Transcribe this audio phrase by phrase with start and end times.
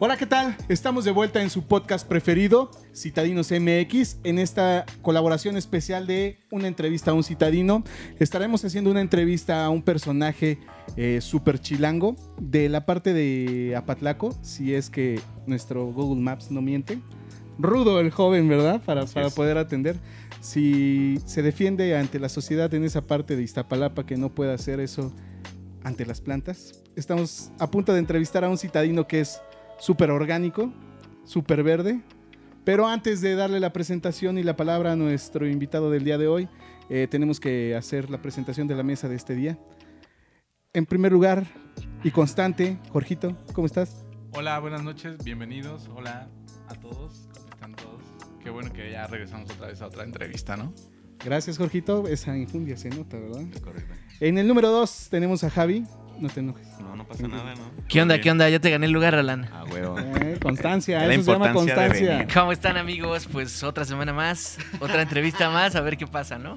[0.00, 0.56] Hola, ¿qué tal?
[0.68, 6.68] Estamos de vuelta en su podcast preferido, Citadinos MX, en esta colaboración especial de una
[6.68, 7.82] entrevista a un citadino.
[8.20, 10.60] Estaremos haciendo una entrevista a un personaje
[10.96, 15.18] eh, súper chilango de la parte de Apatlaco, si es que
[15.48, 17.00] nuestro Google Maps no miente.
[17.58, 18.80] Rudo el joven, ¿verdad?
[18.84, 19.96] Para, para poder atender.
[20.40, 24.78] Si se defiende ante la sociedad en esa parte de Iztapalapa que no puede hacer
[24.78, 25.12] eso
[25.82, 26.84] ante las plantas.
[26.94, 29.40] Estamos a punto de entrevistar a un citadino que es
[29.78, 30.72] súper orgánico,
[31.24, 32.00] súper verde.
[32.64, 36.28] Pero antes de darle la presentación y la palabra a nuestro invitado del día de
[36.28, 36.48] hoy,
[36.90, 39.58] eh, tenemos que hacer la presentación de la mesa de este día.
[40.74, 41.46] En primer lugar
[42.04, 44.04] y constante, Jorgito, ¿cómo estás?
[44.32, 45.88] Hola, buenas noches, bienvenidos.
[45.94, 46.28] Hola
[46.68, 48.02] a todos, ¿cómo están todos?
[48.42, 50.74] Qué bueno que ya regresamos otra vez a otra entrevista, ¿no?
[51.24, 52.06] Gracias, Jorgito.
[52.06, 53.44] Esa infundia se nota, ¿verdad?
[53.62, 53.94] Correcto.
[54.20, 55.84] En el número dos tenemos a Javi.
[56.18, 56.66] No te enojes.
[56.80, 57.62] No, no pasa nada, ¿no?
[57.88, 58.20] ¿Qué onda?
[58.20, 58.48] ¿Qué onda?
[58.48, 59.48] Ya te gané el lugar, Alan.
[59.52, 59.96] Ah, huevo.
[59.98, 62.26] Eh, constancia, La eso se llama constancia.
[62.32, 63.28] ¿Cómo están, amigos?
[63.30, 66.54] Pues otra semana más, otra entrevista más, a ver qué pasa, ¿no?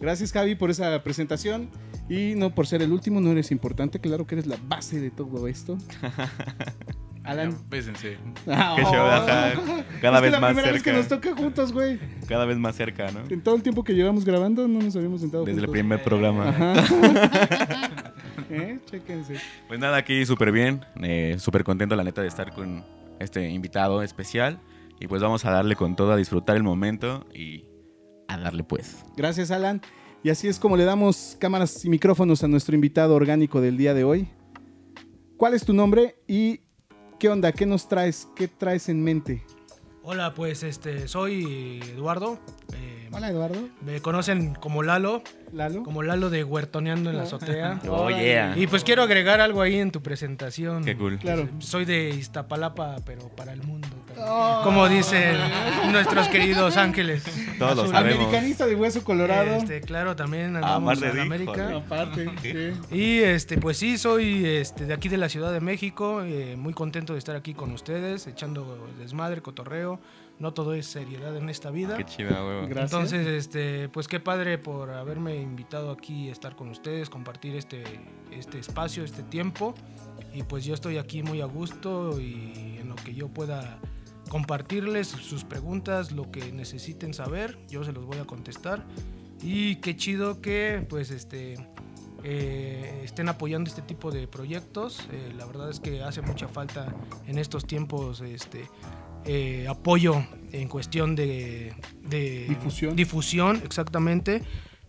[0.00, 1.70] Gracias, Javi, por esa presentación.
[2.08, 4.00] Y no por ser el último, no eres importante.
[4.00, 5.76] Claro que eres la base de todo esto.
[7.24, 7.50] Alan.
[7.50, 8.16] Ya, Bésense.
[8.46, 9.10] Ah, Qué show, oh.
[9.10, 9.52] ajá.
[10.00, 10.98] Cada Es que vez la más primera vez que cerca.
[10.98, 11.98] nos toca juntos, güey.
[12.26, 13.20] Cada vez más cerca, ¿no?
[13.28, 16.48] En todo el tiempo que llevamos grabando no nos habíamos sentado Desde el primer programa.
[16.48, 16.74] Ajá.
[18.50, 18.78] ¿Eh?
[18.86, 19.36] Chéquense.
[19.66, 20.84] Pues nada, aquí súper bien.
[21.02, 22.84] eh, súper contento, la neta, de estar con
[23.18, 24.60] este invitado especial.
[25.00, 27.64] Y pues vamos a darle con todo, a disfrutar el momento y
[28.28, 29.04] a darle pues.
[29.16, 29.80] Gracias, Alan.
[30.24, 33.94] Y así es como le damos cámaras y micrófonos a nuestro invitado orgánico del día
[33.94, 34.28] de hoy.
[35.36, 36.62] ¿Cuál es tu nombre y
[37.20, 37.52] qué onda?
[37.52, 38.28] ¿Qué nos traes?
[38.34, 39.44] ¿Qué traes en mente?
[40.02, 42.40] Hola, pues este, soy Eduardo.
[42.74, 43.68] eh, Hola, Eduardo.
[43.80, 45.82] Me conocen como Lalo, Lalo.
[45.82, 47.80] como Lalo de Huertoneando en la azotea.
[47.88, 48.54] Oh, yeah.
[48.56, 50.84] Y pues quiero agregar algo ahí en tu presentación.
[50.84, 51.18] Qué cool.
[51.18, 51.48] Claro.
[51.58, 53.88] Soy de Iztapalapa, pero para el mundo.
[54.20, 54.60] Oh.
[54.64, 55.36] Como dicen
[55.92, 57.24] nuestros queridos ángeles.
[57.58, 57.94] Todos lo Azul.
[57.94, 58.18] sabemos.
[58.24, 59.56] Americanista de hueso colorado.
[59.56, 61.76] Este, claro, también Ah, andamos de en América.
[61.76, 62.96] Aparte, sí.
[62.96, 66.74] Y este, pues sí, soy este, de aquí de la Ciudad de México, eh, muy
[66.74, 70.00] contento de estar aquí con ustedes, echando desmadre, cotorreo.
[70.38, 71.96] No todo es seriedad en esta vida.
[71.96, 72.66] Qué chida, huevo.
[72.68, 72.92] Gracias.
[72.92, 77.82] Entonces, este, pues qué padre por haberme invitado aquí a estar con ustedes, compartir este,
[78.30, 79.74] este espacio, este tiempo.
[80.32, 83.78] Y pues yo estoy aquí muy a gusto y en lo que yo pueda
[84.28, 88.84] compartirles sus preguntas, lo que necesiten saber, yo se los voy a contestar.
[89.42, 91.56] Y qué chido que pues este
[92.24, 95.06] eh, estén apoyando este tipo de proyectos.
[95.12, 96.94] Eh, la verdad es que hace mucha falta
[97.26, 98.68] en estos tiempos este,
[99.24, 102.96] eh, apoyo en cuestión de, de Difusión.
[102.96, 104.42] difusión, exactamente,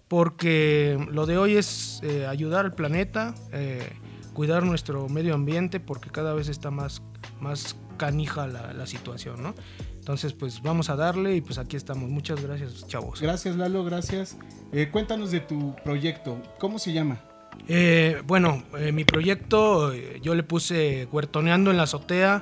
[0.07, 3.87] porque lo de hoy es eh, ayudar al planeta, eh,
[4.33, 7.01] cuidar nuestro medio ambiente, porque cada vez está más,
[7.39, 9.53] más canija la, la situación, ¿no?
[9.99, 12.09] Entonces, pues vamos a darle y pues aquí estamos.
[12.09, 13.21] Muchas gracias, chavos.
[13.21, 14.37] Gracias, Lalo, gracias.
[14.71, 16.41] Eh, cuéntanos de tu proyecto.
[16.57, 17.19] ¿Cómo se llama?
[17.67, 22.41] Eh, bueno, eh, mi proyecto yo le puse huertoneando en la azotea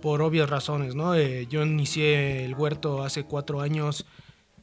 [0.00, 1.14] por obvias razones, ¿no?
[1.14, 4.06] Eh, yo inicié el huerto hace cuatro años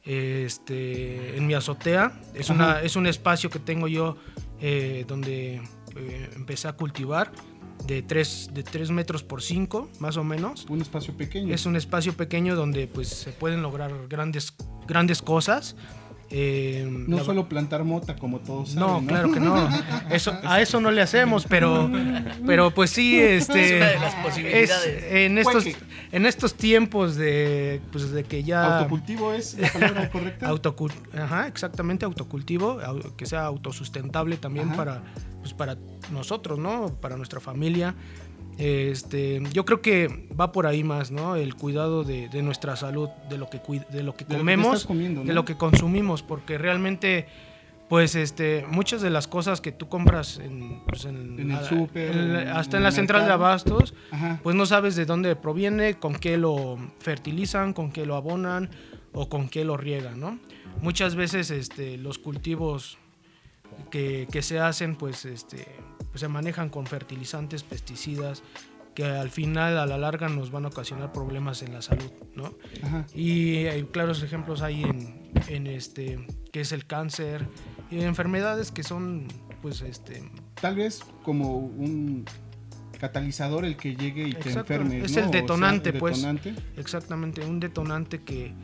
[0.04, 2.20] este, en mi azotea.
[2.34, 4.16] Es, una, es un espacio que tengo yo
[4.60, 5.62] eh, donde
[5.96, 7.32] eh, empecé a cultivar
[7.86, 10.66] de 3 de tres metros por 5, más o menos.
[10.68, 11.54] Un espacio pequeño.
[11.54, 14.54] Es un espacio pequeño donde pues se pueden lograr grandes,
[14.86, 15.76] grandes cosas.
[16.36, 19.68] Eh, no la- solo plantar mota como todos no, saben, claro que no.
[20.10, 21.88] Eso, a eso no le hacemos, pero,
[22.44, 24.86] pero pues sí, este, Es una de las posibilidades.
[24.86, 25.64] es- en estos,
[26.10, 30.50] en estos tiempos de, pues de que ya ¿Autocultivo es la palabra correcta?
[30.50, 34.76] autocul- ajá, exactamente autocultivo, au- que sea autosustentable también Ajá.
[34.76, 35.02] para,
[35.40, 35.76] pues para
[36.10, 36.88] nosotros, ¿no?
[37.00, 37.94] Para nuestra familia.
[38.58, 41.36] Este, yo creo que va por ahí más, ¿no?
[41.36, 44.24] El cuidado de, de nuestra salud, de lo que de lo que De lo que
[44.26, 45.26] comemos, estás comiendo, ¿no?
[45.26, 47.26] de lo que consumimos, porque realmente,
[47.88, 51.58] pues, este, muchas de las cosas que tú compras en, pues, en- En el
[51.96, 54.40] en- en hasta en la central de abastos, Ajá.
[54.42, 58.70] pues no sabes de dónde proviene, con qué lo fertilizan, con qué lo abonan
[59.12, 60.38] o con qué lo riegan, ¿no?
[60.80, 62.98] Muchas veces este, los cultivos
[63.90, 65.66] que, que se hacen, pues, este,
[66.14, 68.44] pues se manejan con fertilizantes, pesticidas,
[68.94, 72.54] que al final, a la larga, nos van a ocasionar problemas en la salud, ¿no?
[72.84, 73.04] Ajá.
[73.16, 77.48] Y hay claros ejemplos ahí en, en este, que es el cáncer
[77.90, 79.26] y enfermedades que son,
[79.60, 80.30] pues, este,
[80.60, 82.26] Tal vez como un
[83.00, 84.98] catalizador el que llegue y te enferme.
[84.98, 85.18] Es ¿no?
[85.22, 86.18] el O sea, detonante, el pues.
[86.18, 86.54] detonante.
[86.76, 88.54] exactamente un detonante que,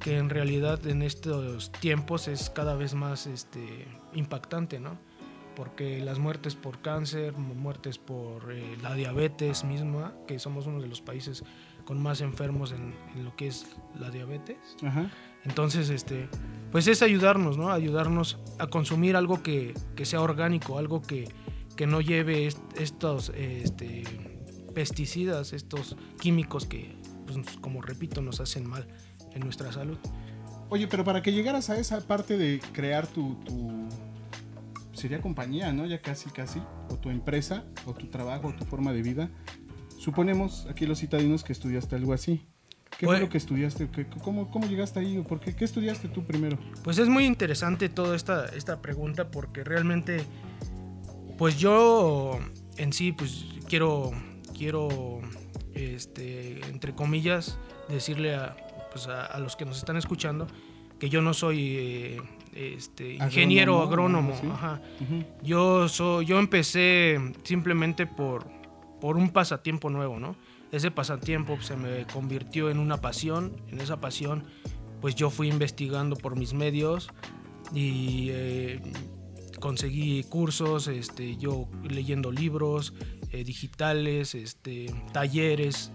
[0.00, 4.96] que en realidad en estos tiempos es cada vez más este, impactante, ¿no?
[5.54, 10.88] Porque las muertes por cáncer, muertes por eh, la diabetes misma, que somos uno de
[10.88, 11.44] los países
[11.84, 13.66] con más enfermos en, en lo que es
[13.98, 14.56] la diabetes.
[14.82, 15.10] Ajá.
[15.44, 16.28] Entonces, este,
[16.72, 17.70] pues es ayudarnos, ¿no?
[17.70, 21.28] Ayudarnos a consumir algo que, que sea orgánico, algo que,
[21.76, 24.04] que no lleve est- estos este,
[24.74, 26.96] pesticidas, estos químicos que,
[27.26, 28.86] pues, como repito, nos hacen mal
[29.34, 29.98] en nuestra salud.
[30.70, 33.86] Oye, pero para que llegaras a esa parte de crear tu, tu-
[34.94, 35.86] sería compañía, ¿no?
[35.86, 36.60] Ya casi, casi,
[36.90, 39.30] o tu empresa, o tu trabajo, o tu forma de vida.
[39.98, 42.46] Suponemos aquí los citadinos que estudiaste algo así.
[42.98, 43.88] ¿Qué fue Pues- lo que estudiaste?
[43.90, 45.16] ¿Qué- cómo, ¿Cómo llegaste ahí?
[45.18, 45.54] ¿O por qué?
[45.56, 46.58] ¿Qué estudiaste tú primero?
[46.84, 50.24] Pues es muy interesante toda esta, esta pregunta porque realmente,
[51.38, 52.38] pues yo
[52.76, 54.12] en sí, pues quiero,
[54.56, 55.20] quiero,
[55.74, 57.58] este, entre comillas,
[57.88, 58.56] decirle a,
[58.92, 60.46] pues a, a los que nos están escuchando
[61.00, 62.22] que yo no soy eh,
[62.54, 64.34] este, ingeniero Agrónomo.
[65.42, 68.46] Yo, soy, yo empecé simplemente por,
[69.00, 70.36] por un pasatiempo nuevo, ¿no?
[70.72, 73.52] Ese pasatiempo se me convirtió en una pasión.
[73.68, 74.44] En esa pasión,
[75.00, 77.10] pues yo fui investigando por mis medios
[77.72, 78.80] y eh,
[79.60, 82.94] conseguí cursos, este, yo leyendo libros
[83.30, 85.92] eh, digitales, este, talleres.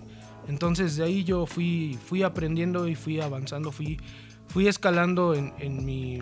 [0.48, 4.00] Entonces de ahí yo fui, fui aprendiendo y fui avanzando, fui,
[4.50, 6.16] fui escalando en, en mi,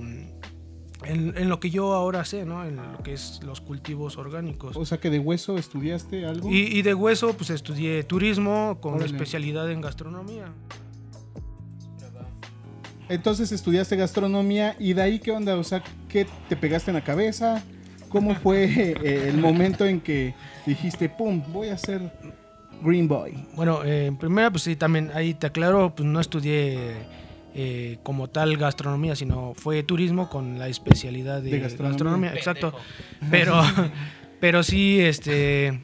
[1.03, 2.63] en, en lo que yo ahora sé, ¿no?
[2.63, 4.77] En lo que es los cultivos orgánicos.
[4.77, 6.49] O sea, que de hueso estudiaste algo.
[6.49, 9.07] Y, y de hueso, pues estudié turismo con Órale.
[9.07, 10.53] especialidad en gastronomía.
[13.09, 17.03] Entonces estudiaste gastronomía y de ahí qué onda, o sea, ¿qué te pegaste en la
[17.03, 17.63] cabeza?
[18.09, 20.35] ¿Cómo fue eh, el momento en que
[20.65, 22.11] dijiste, pum, voy a ser
[22.83, 23.45] Green Boy?
[23.55, 26.95] Bueno, eh, en primera, pues sí, también ahí te aclaro, pues no estudié
[27.55, 32.33] eh, como tal gastronomía, sino fue turismo con la especialidad de, De gastronomía.
[32.33, 32.73] Exacto.
[33.31, 33.61] Pero,
[34.39, 35.81] pero sí, este,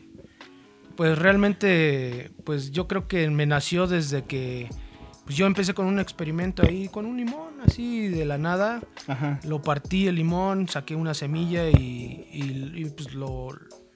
[0.96, 4.70] pues realmente, pues yo creo que me nació desde que
[5.26, 8.82] pues yo empecé con un experimento ahí, con un limón, así de la nada.
[9.08, 9.40] Ajá.
[9.46, 13.48] Lo partí el limón, saqué una semilla y, y- y, pues lo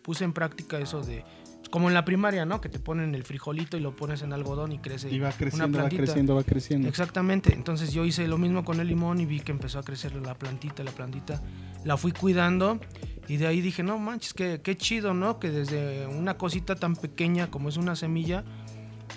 [0.03, 1.25] puse en práctica eso de...
[1.69, 2.61] como en la primaria, ¿no?
[2.61, 5.37] Que te ponen el frijolito y lo pones en algodón y crece Y va una
[5.37, 6.87] creciendo, va creciendo, va creciendo.
[6.87, 7.53] Exactamente.
[7.53, 10.35] Entonces yo hice lo mismo con el limón y vi que empezó a crecer la
[10.35, 11.41] plantita, la plantita.
[11.83, 12.79] La fui cuidando
[13.27, 15.39] y de ahí dije, no manches, qué, qué chido, ¿no?
[15.39, 18.43] Que desde una cosita tan pequeña como es una semilla,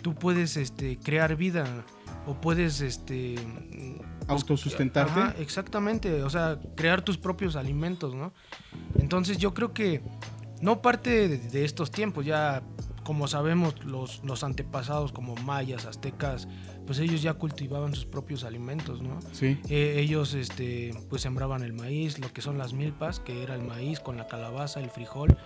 [0.03, 1.65] tú puedes este, crear vida
[2.27, 3.37] o puedes este,
[4.31, 5.21] Autosustentarte.
[5.21, 8.33] Ajá, exactamente, o sea, crear tus propios alimentos, ¿no?
[8.97, 10.03] Entonces yo creo que
[10.61, 12.63] no parte de, de estos tiempos, ya
[13.05, 16.47] como sabemos los, los antepasados como mayas, aztecas,
[16.87, 19.19] pues ellos ya cultivaban sus propios alimentos, ¿no?
[19.33, 19.59] Sí.
[19.69, 23.63] Eh, ellos este, pues sembraban el maíz, lo que son las milpas, que era el
[23.63, 25.37] maíz con la calabaza, el frijol,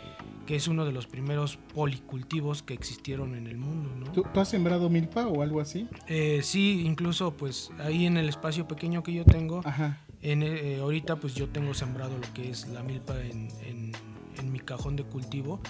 [0.46, 4.10] que es uno de los primeros policultivos que existieron en el mundo, ¿no?
[4.12, 5.88] ¿Tú, tú has sembrado milpa o algo así?
[6.08, 10.00] Eh, sí, incluso pues ahí en el espacio pequeño que yo tengo, Ajá.
[10.22, 13.92] en, eh, ahorita pues yo tengo sembrado lo que es la milpa en, en-
[14.38, 15.60] en mi cajón de cultivo,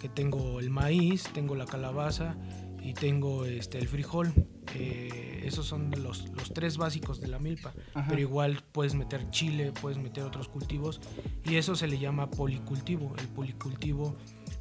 [0.00, 2.36] que tengo el maíz, tengo la calabaza
[2.82, 4.32] y tengo este, el frijol.
[4.74, 7.72] Eh, esos son los, los tres básicos de la milpa.
[7.94, 8.08] Ajá.
[8.08, 11.00] Pero igual puedes meter chile, puedes meter otros cultivos
[11.44, 13.14] y eso se le llama policultivo.
[13.18, 14.16] El policultivo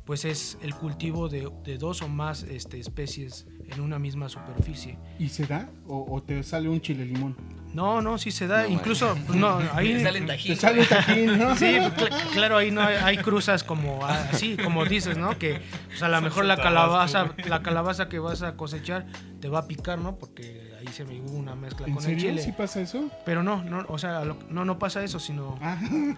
[0.05, 4.97] pues es el cultivo de, de dos o más este, especies en una misma superficie.
[5.19, 5.71] ¿Y se da?
[5.87, 7.35] ¿O, o te sale un chile limón?
[7.73, 8.63] No, no, sí se da.
[8.63, 10.01] No, Incluso, pues, no, ahí.
[10.03, 10.55] Salen Te tajín.
[10.57, 11.55] sale tajín, ¿no?
[11.55, 15.37] Sí, cl- claro, ahí no hay, hay cruzas como así, como dices, ¿no?
[15.37, 19.05] Que pues, a lo mejor la calabaza, la calabaza que vas a cosechar
[19.39, 20.15] te va a picar, ¿no?
[20.17, 22.29] Porque ahí se me hubo una mezcla ¿En con el serio?
[22.31, 22.41] chile.
[22.43, 23.09] ¿Sí pasa eso?
[23.25, 25.77] Pero no, no, o sea, lo- no, no pasa eso, sino Ah,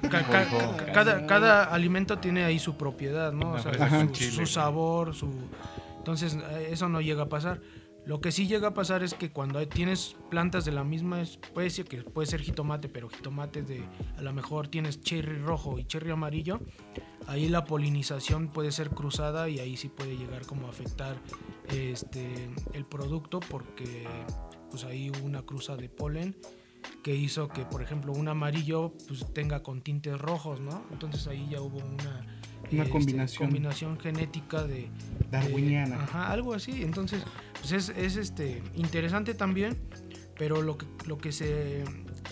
[0.09, 3.51] ca- ca- ca- cada, cada alimento tiene ahí su propiedad, ¿no?
[3.51, 3.71] O sea,
[4.11, 5.31] su, su sabor, su...
[5.99, 7.59] Entonces, eh, eso no llega a pasar.
[8.05, 11.85] Lo que sí llega a pasar es que cuando tienes plantas de la misma especie,
[11.85, 13.81] que puede ser jitomate, pero jitomate de,
[14.17, 16.59] a lo mejor tienes cherry rojo y cherry amarillo,
[17.27, 21.15] ahí la polinización puede ser cruzada y ahí sí puede llegar como a afectar
[21.69, 24.05] este, el producto porque
[24.69, 26.35] pues ahí hubo una cruza de polen
[27.03, 30.83] que hizo que, por ejemplo, un amarillo pues, tenga con tintes rojos, ¿no?
[30.91, 32.25] Entonces ahí ya hubo una,
[32.71, 33.47] Una este, combinación.
[33.49, 34.89] combinación genética de...
[35.31, 35.95] Darwiniana.
[35.97, 36.83] de- ajá, algo así.
[36.83, 37.23] Entonces,
[37.63, 39.77] pues es, es, este, interesante también,
[40.37, 41.85] pero lo que, lo que, se,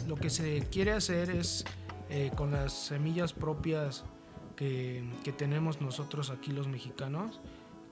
[0.05, 1.63] lo que se quiere hacer es
[2.09, 4.03] eh, con las semillas propias
[4.57, 7.39] que, que tenemos nosotros aquí los mexicanos,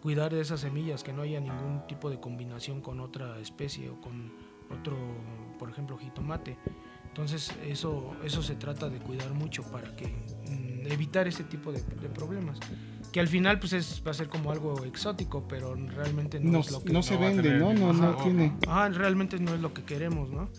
[0.01, 4.01] cuidar de esas semillas, que no haya ningún tipo de combinación con otra especie o
[4.01, 4.33] con
[4.77, 4.97] otro,
[5.57, 6.57] por ejemplo, jitomate.
[7.07, 11.79] Entonces eso, eso se trata de cuidar mucho para que mm, evitar ese tipo de
[12.09, 12.59] problemas.
[13.11, 16.59] Que al final pues es, va a ser como algo exótico, pero realmente no, No,
[16.59, 17.73] es lo que no se no vende, ¿no?
[17.73, 18.55] No, no sabor, tiene.
[18.67, 20.49] Ah, realmente no es lo que queremos, ¿no?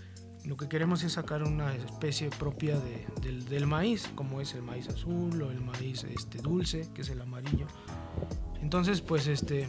[0.45, 4.63] Lo que queremos es sacar una especie propia de- del, del maíz, como es el
[4.63, 7.67] maíz azul o el maíz este, dulce, que es el amarillo.
[8.63, 9.69] Entonces, pues, este,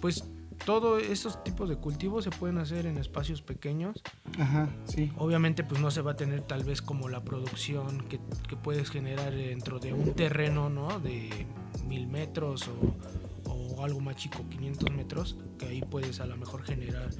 [0.00, 0.24] pues,
[0.64, 4.00] todos esos tipos de cultivos se pueden hacer en espacios pequeños.
[4.38, 5.10] Ajá, sí.
[5.16, 8.90] Obviamente, pues no se va a tener tal vez como la producción que, que puedes
[8.90, 11.00] generar dentro de un terreno, ¿no?
[11.00, 11.46] De
[11.82, 16.62] mil metros o, o algo más chico, 500 metros, que ahí puedes a lo mejor
[16.62, 17.10] generar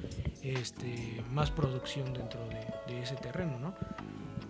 [0.42, 3.74] este, más producción dentro de, de ese terreno, ¿no?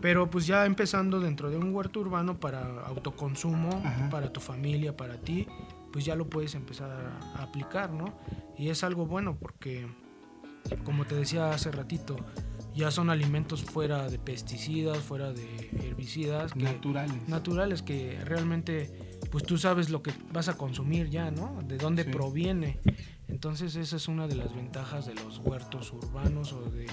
[0.00, 4.10] Pero pues ya empezando dentro de un huerto urbano para autoconsumo, Ajá.
[4.10, 5.46] para tu familia, para ti,
[5.92, 8.12] pues ya lo puedes empezar a, aplicar, ¿no?
[8.58, 9.86] Y es algo bueno porque,
[10.84, 12.16] como te decía hace ratito,
[12.74, 17.28] ya son alimentos fuera de pesticidas, fuera de herbicidas, que, Naturales.
[17.28, 18.90] naturales que realmente
[19.32, 21.60] pues tú sabes lo que vas a consumir ya, ¿no?
[21.66, 22.10] De dónde Sí.
[22.10, 22.78] proviene.
[23.28, 26.86] Entonces esa es una de las ventajas de los huertos urbanos o de,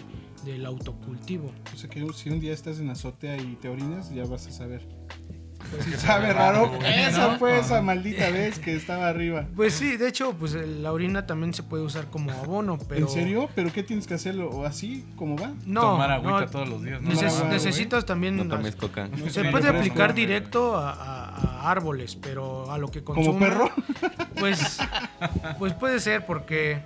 [0.46, 1.52] del autocultivo.
[1.74, 4.52] O sea que si un día estás en azotea y te orinas, ya vas a
[4.52, 4.88] saber.
[5.72, 7.38] Pues sabe raro, esa ¿no?
[7.40, 9.46] fue esa maldita vez que estaba arriba.
[9.56, 13.08] Pues sí, de hecho, pues el- la orina también se puede usar como abono, pero...
[13.08, 13.50] ¿En serio?
[13.56, 14.50] ¿Pero qué tienes que hacerlo?
[14.50, 15.06] ¿O así?
[15.16, 15.52] ¿Cómo va?
[15.66, 17.02] No, Tomar agüita no, todos los días.
[17.02, 17.10] ¿no?
[17.12, 18.38] neces- Tomar agua, necesitas también...
[18.38, 19.08] No tomes coca.
[19.08, 23.28] No Se puede aplicar directo a, a- a árboles, pero a lo que consuma...
[23.28, 23.72] ¿Como perro?
[24.40, 24.80] Pues,
[25.60, 26.80] pues puede ser porque,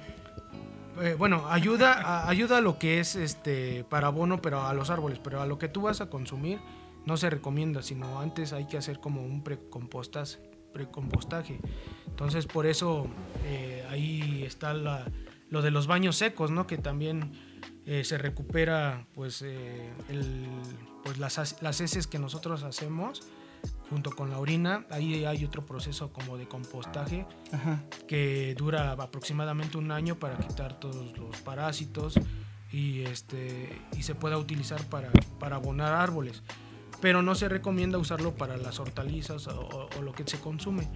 [1.02, 4.90] eh, bueno, ayuda a, ayuda a lo que es este para abono, pero a los
[4.90, 6.60] árboles, pero a lo que tú vas a consumir
[7.06, 10.40] no se recomienda, sino antes hay que hacer como un precompostas-
[10.74, 11.60] precompostaje.
[12.08, 13.08] Entonces por eso
[13.46, 15.06] eh, ahí está la-
[15.50, 16.66] lo de los baños secos, ¿no?
[16.68, 17.32] Que también
[17.86, 20.48] eh, se recupera pues, eh, el-
[21.04, 23.22] pues las, as- las heces que nosotros hacemos
[23.90, 24.86] junto con la orina.
[24.90, 27.84] Ahí hay otro proceso como de compostaje Ajá.
[28.08, 32.16] que dura aproximadamente un año para quitar todos los parásitos
[32.72, 36.42] y, este, y se pueda utilizar para, para abonar árboles.
[37.04, 40.88] Pero no se recomienda usarlo para las hortalizas o, o- o lo que se consume.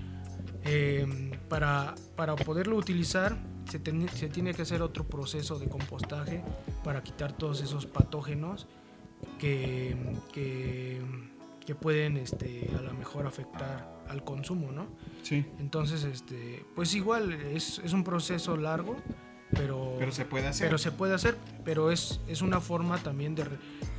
[0.63, 1.05] Eh,
[1.49, 3.37] para, para poderlo utilizar
[3.69, 6.41] se, ten- se tiene que hacer otro proceso de compostaje
[6.85, 8.67] para quitar todos esos patógenos
[9.37, 9.97] que,
[10.31, 11.01] que,
[11.65, 14.87] que pueden este, a lo mejor afectar al consumo, ¿no?
[15.23, 15.45] Sí.
[15.59, 18.95] Entonces, este, pues igual es, es un proceso largo,
[19.51, 20.67] pero, Pero se puede hacer.
[20.67, 21.35] pero se puede hacer,
[21.65, 23.45] pero es, es una forma también de,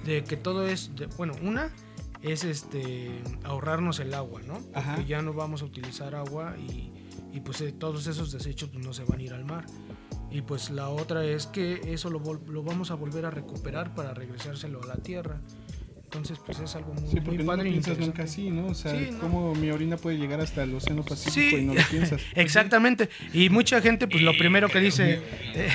[0.07, 1.71] de que todo es, de- bueno, una
[2.23, 3.11] es este
[3.45, 4.55] ahorrarnos el agua, ¿no?
[4.55, 5.03] Porque Ajá.
[5.03, 6.93] ya no vamos a utilizar agua y,
[7.33, 9.67] y, pues eh, todos esos desechos pues, no se van a ir al mar.
[10.31, 14.13] Y pues la otra es que eso lo, lo vamos a volver a recuperar para
[14.15, 15.41] regresárselo a la tierra.
[16.05, 18.51] Entonces, pues es algo muy, Sí, porque muy no lo padre y piensas nunca así,
[18.51, 18.67] ¿no?
[18.69, 19.19] O sea, Sí, no.
[19.21, 21.63] cómo mi orina puede llegar hasta el Océano Pacífico Sí.
[21.63, 22.23] y no lo piensas.
[22.35, 23.11] Exactamente.
[23.35, 25.21] Y mucha gente, pues lo primero que dice,
[25.55, 25.69] eh,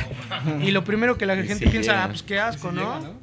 [0.63, 2.99] y lo primero que la gente sí piensa, ah, pues qué asco, Sí ¿no?
[2.99, 3.13] llega,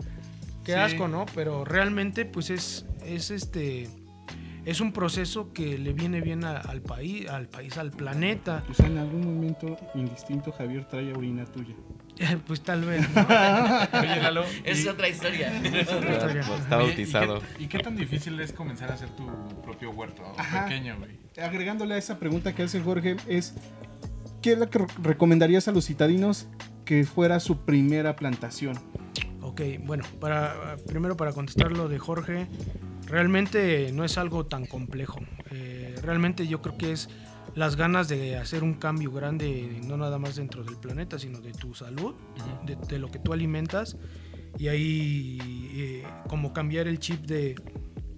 [0.74, 0.94] Qué Sí.
[0.94, 1.26] asco, ¿no?
[1.34, 3.88] Pero realmente, pues es, es este,
[4.64, 8.62] es un proceso que le viene bien a- al país, al país, al planeta.
[8.70, 11.74] O sea, en algún momento indistinto Javier trae orina tuya.
[12.46, 13.22] pues tal vez, ¿no?
[14.00, 14.44] Oye, Lalo.
[14.64, 15.52] Es y- otra historia.
[15.64, 16.40] historia.
[16.40, 17.40] Está oye, ¿y bautizado.
[17.56, 19.26] qué- ¿Y qué tan difícil es comenzar a hacer tu
[19.62, 20.22] propio huerto?
[20.36, 20.66] Ajá.
[20.66, 21.18] Pequeño, güey.
[21.42, 23.54] Agregándole a esa pregunta que hace Jorge, es
[24.42, 26.48] ¿qué es lo que re- recomendarías a los citadinos
[26.84, 28.76] que fuera su primera plantación?
[29.60, 32.46] Ok, bueno, para, primero para contestar lo de Jorge,
[33.06, 35.20] realmente no es algo tan complejo.
[35.50, 37.10] Eh, realmente yo creo que es
[37.54, 41.52] las ganas de hacer un cambio grande, no nada más dentro del planeta, sino de
[41.52, 42.14] tu salud,
[42.64, 43.98] de, de lo que tú alimentas.
[44.56, 45.38] Y ahí
[45.74, 47.54] eh, como cambiar el chip de,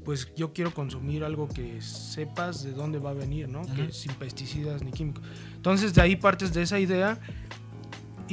[0.05, 3.63] pues yo quiero consumir algo que sepas de dónde va a venir, ¿no?
[3.63, 5.25] Que sin pesticidas ni químicos.
[5.57, 7.19] Entonces de ahí partes de esa idea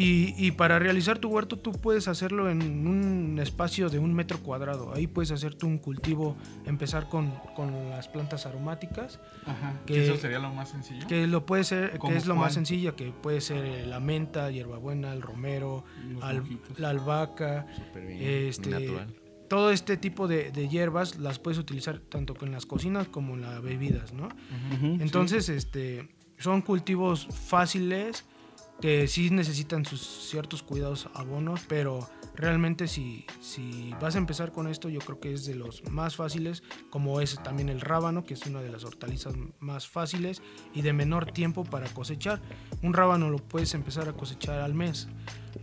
[0.01, 4.39] y, y para realizar tu huerto tú puedes hacerlo en un espacio de un metro
[4.39, 4.94] cuadrado.
[4.94, 9.74] Ahí puedes hacer tú un cultivo, empezar con, con las plantas aromáticas, Ajá.
[9.86, 11.06] ¿Que ¿Eso sería lo más sencillo?
[11.08, 12.46] que lo puede ser, que ¿Cómo es lo cuál?
[12.46, 15.84] más sencillo, que puede ser eh, la menta, hierbabuena, el romero,
[16.22, 16.44] al-
[16.77, 18.20] la albahaca, Súper bien.
[18.22, 19.13] este, Natural.
[19.50, 23.41] todo este tipo de, de hierbas las puedes utilizar tanto con las cocinas como en
[23.41, 24.29] las bebidas, ¿no?
[24.79, 24.98] Sí.
[25.01, 28.25] Entonces, este, son cultivos fáciles
[28.82, 32.08] que sí necesitan sus ciertos cuidados abonos, pero
[32.39, 36.15] realmente si, si vas a empezar con esto, yo creo que es de los más
[36.15, 40.41] fáciles, como es también el rábano, que es una de las hortalizas más fáciles
[40.74, 42.39] y de menor tiempo para cosechar.
[42.81, 45.08] Un rábano lo puedes empezar a cosechar al mes.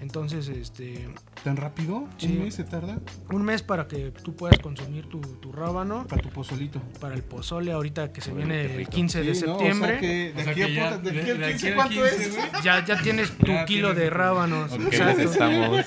[0.01, 1.09] Entonces, este,
[1.45, 2.07] ¿Tan rápido?
[2.19, 2.27] Sí.
[2.27, 3.01] ¿Un mes se tarda?
[3.31, 6.83] un mes para que tú puedas consumir tu, tu rábano Para tu pozolito.
[7.01, 8.91] para el pozole ahorita que se viene el rico.
[8.91, 10.33] 15 de Sí, septiembre.
[10.35, 12.37] De a ya- puta- de de- aquí al de aquí 15, al ¿cuánto 15, es?
[12.37, 12.47] güey.
[12.65, 14.73] Ya, ya tienes tu Ya kilo tienes de rábanos.
[14.73, 15.23] Ok, Exacto.
[15.23, 15.87] estamos.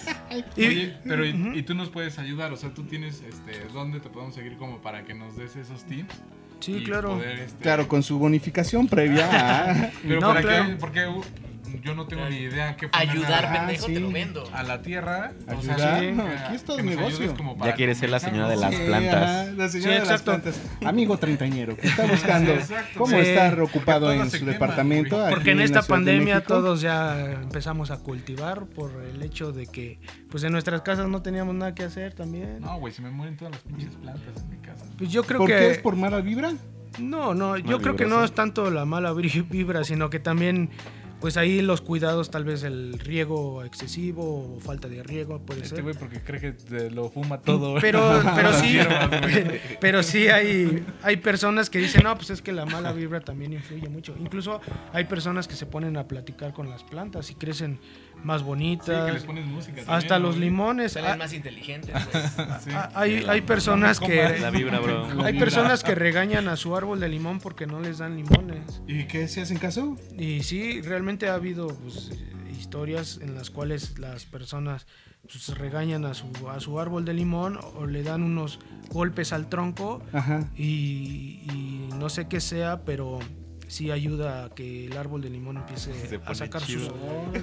[0.55, 3.99] Y- Oye, pero y, y tú nos puedes ayudar, o sea, tú tienes, este, ¿dónde
[3.99, 6.15] te podemos seguir como para que nos des esos tips?
[6.59, 7.15] Sí, claro.
[7.15, 9.27] poder, este, Claro, con su bonificación previa
[9.71, 9.91] a...
[10.03, 10.65] Pero No, para claro.
[10.67, 11.21] qué, porque uh,
[11.83, 13.99] yo no tengo ni idea qué Ayudar, a, pendejo, te sí.
[13.99, 14.43] lo vendo.
[14.53, 15.31] a la tierra.
[15.47, 17.35] O sea, Ayudar, sí, no, aquí es todo que nos negocio.
[17.65, 18.73] Ya quieres ser la señora de las.
[18.75, 19.53] Sí, plantas.
[19.55, 20.61] la señora Sí, de las plantas.
[20.85, 22.53] Amigo treintañero, que está buscando
[22.97, 23.15] cómo Sí.
[23.27, 25.25] estar ocupado en su quema, departamento.
[25.29, 29.99] Porque en esta pandemia todos ya empezamos a cultivar por el hecho de que
[30.29, 32.59] pues en nuestras casas no teníamos nada que hacer también.
[32.61, 34.85] No, güey, se me mueren todas las pinches plantas en mi casa.
[34.97, 36.53] Pues yo creo ¿Por que qué es por mala vibra?
[36.99, 39.13] no, no, yo creo que no es tanto la mala
[39.49, 40.69] vibra, sino que también
[41.19, 45.75] pues ahí los cuidados, tal vez el riego excesivo o falta de riego puede Este
[45.75, 45.83] ser.
[45.83, 47.75] güey porque cree que lo fuma todo.
[47.81, 48.77] Pero, pero sí,
[49.81, 53.53] pero sí hay, hay personas que dicen, no, pues es que la mala vibra también
[53.53, 54.15] influye mucho.
[54.19, 54.61] Incluso
[54.93, 57.79] hay personas que se ponen a platicar con las plantas y crecen
[58.23, 59.05] más Sí, bonitas.
[59.05, 59.81] que les pones música.
[59.81, 60.91] hasta también, los limones.
[60.93, 61.93] Salen Ah, más inteligentes.
[62.63, 62.69] Sí.
[62.73, 65.07] ah, hay, hay personas que La vibra, bro.
[65.23, 68.81] hay personas que regañan a su árbol de limón porque no les dan limones.
[68.87, 69.97] ¿Y qué se hacen caso?
[70.17, 72.11] Y sí, realmente ha habido pues,
[72.51, 74.85] historias en las cuales las personas
[75.21, 78.59] pues, regañan a su, a su árbol de limón o le dan unos
[78.89, 80.49] golpes al tronco Ajá.
[80.57, 83.19] y, y no sé qué sea, pero
[83.69, 85.91] sí ayuda a que el árbol de limón empiece
[86.25, 86.61] a sacar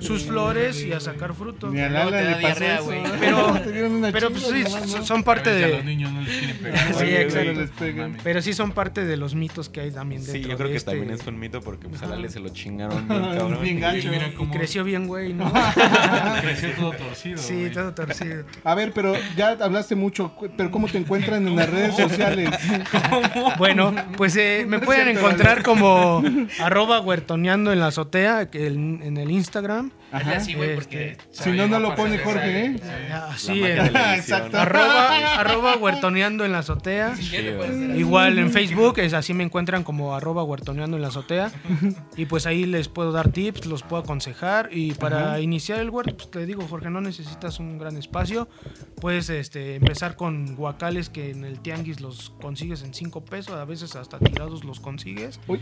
[0.00, 1.70] sus, flores y a sacar fruto.
[1.70, 2.90] Ni a Lala te le da pasó diarrea, eso.
[3.20, 5.06] Pero- Pero pues sí, son- ¿no?
[5.06, 5.84] son parte si a los de...
[5.84, 6.94] niños no les quieren pegar.
[6.94, 8.20] Sí, exacto.
[8.24, 10.72] Pero sí son parte de los mitos que hay también dentro Sí, yo creo de
[10.72, 12.06] que este- también es un mito porque pues a.
[12.06, 13.62] Lale se lo chingaron bien cabrón.
[13.62, 14.08] Bien y- gacho.
[14.10, 15.50] mira Y cómo creció bien, güey, ¿no?
[16.40, 17.38] creció todo torcido.
[17.38, 17.72] sí, güey.
[17.72, 18.44] todo torcido.
[18.64, 22.50] A ver, pero ya hablaste mucho, pero ¿cómo te encuentran en las redes sociales?
[23.58, 26.15] Bueno, pues eh, me pueden encontrar como
[26.60, 29.90] arroba huertoneando en la azotea el- en el Instagram.
[30.12, 31.12] Hazle así, güey, porque...
[31.12, 32.80] Este, Si no, no lo pone Jorge, ¿eh?
[33.12, 33.96] Así la edición.
[33.96, 34.58] Exacto.
[34.58, 37.14] arroba, arroba huertoneando en la azotea.
[37.96, 41.50] Igual en Facebook, es así me encuentran como arroba huertoneando en la azotea.
[42.16, 44.68] Y pues ahí les puedo dar tips, los puedo aconsejar.
[44.72, 45.40] Y para Ajá.
[45.40, 48.48] iniciar el huerto, pues te digo, Jorge, no necesitas un gran espacio.
[49.00, 53.64] Puedes este, empezar con guacales que en el tianguis los consigues en 5 pesos, a
[53.64, 55.40] veces hasta tirados los consigues.
[55.46, 55.60] Uy.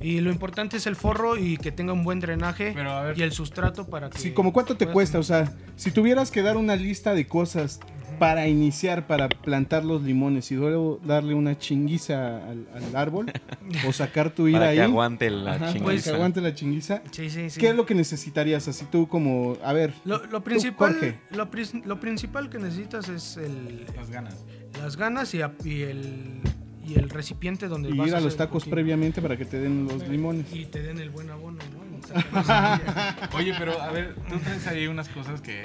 [0.00, 3.18] Y lo importante es el forro y que tenga un buen drenaje Pero a ver,
[3.18, 4.18] y el sustrato para que...
[4.18, 7.80] Sí, como cuánto te cuesta, o sea, si tuvieras que dar una lista de cosas
[8.18, 13.32] para iniciar, para plantar los limones y luego darle una chinguiza al, al árbol
[13.88, 16.10] o sacar tu ira Para ahí, que aguante la Ajá, para chingaza.
[16.10, 17.58] que aguante la chinguiza, Sí, sí, sí.
[17.60, 18.68] ¿qué es lo que necesitarías?
[18.68, 23.38] Así tú como, a ver, Lo, lo principal, lo, prin- lo principal que necesitas es
[23.38, 24.34] el, las ganas.
[24.82, 26.40] las ganas y, a- y el,
[26.86, 29.86] y el recipiente donde y vas ir a los tacos previamente para que te den
[29.86, 30.44] los limones.
[30.52, 31.79] Y te den el buen abono, ¿no?
[33.34, 35.64] Oye, pero a ver, tú traes ahí unas cosas que,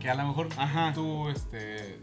[0.00, 0.92] que a lo mejor Ajá.
[0.94, 1.98] tú este,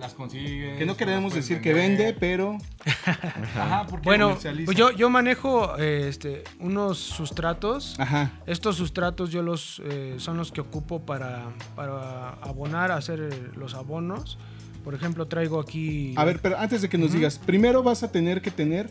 [0.00, 0.76] las consigues.
[0.78, 2.58] Que no queremos decir que vende, pero
[3.56, 4.66] Ajá, porque bueno, comercializa.
[4.66, 7.94] pues yo, yo manejo eh, este, unos sustratos.
[7.98, 11.44] ajá, Estos sustratos yo los eh, son los que ocupo para,
[11.76, 14.38] para abonar, hacer eh, los abonos.
[14.82, 16.12] Por ejemplo, traigo aquí...
[16.14, 18.90] A ver, pero antes de que nos digas, primero vas a tener que tener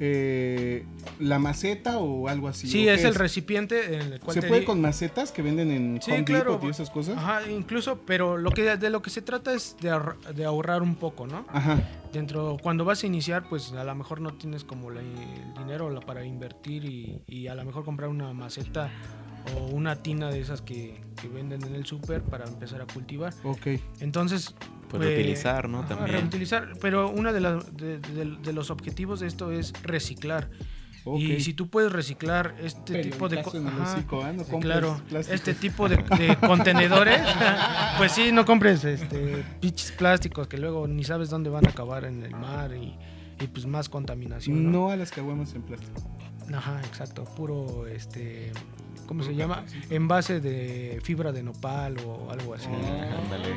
[0.00, 0.84] eh,
[1.20, 2.66] la maceta o algo así.
[2.68, 5.42] Sí, ¿o es el recipiente en el cual ¿Se te puede di- con macetas que
[5.42, 6.52] venden en Sí, Home claro.
[6.52, 7.16] Depot y esas cosas?
[7.16, 10.82] Ajá, incluso, pero lo que de lo que se trata es de, ahorra- de ahorrar
[10.82, 11.44] un poco, ¿no?
[11.48, 11.80] Ajá.
[12.12, 16.00] Dentro, cuando vas a iniciar, pues a lo mejor no tienes como la- el dinero
[16.06, 18.90] para invertir y, y a lo mejor comprar una maceta
[19.56, 23.34] o una tina de esas que, que venden en el súper para empezar a cultivar.
[23.42, 23.66] Ok.
[24.00, 24.54] Entonces,
[24.96, 25.80] Pues reutilizar, ¿no?
[25.80, 26.20] ajá, También.
[26.20, 30.48] reutilizar, pero uno de, las- de- de- de los objetivos de esto es reciclar.
[31.04, 31.18] ok.
[31.20, 33.40] Y si tú puedes reciclar este tipo de...
[33.40, 33.48] Ajá,
[33.94, 34.32] hocico, ¿ah?
[34.32, 35.34] No claro, plástico.
[35.34, 37.20] este tipo de, de contenedores,
[37.98, 42.04] pues sí, no compres este pinches plásticos que luego ni sabes dónde van a acabar
[42.04, 42.96] en el mar y,
[43.42, 44.64] y, pues más contaminación.
[44.64, 44.70] ¿no?
[44.70, 46.00] No a las caguamas en plástico.
[46.54, 48.52] Ajá, exacto, puro este
[49.06, 49.64] ¿cómo se llama?
[49.90, 52.68] Envase de fibra de nopal o algo así.
[52.68, 53.54] Ándale.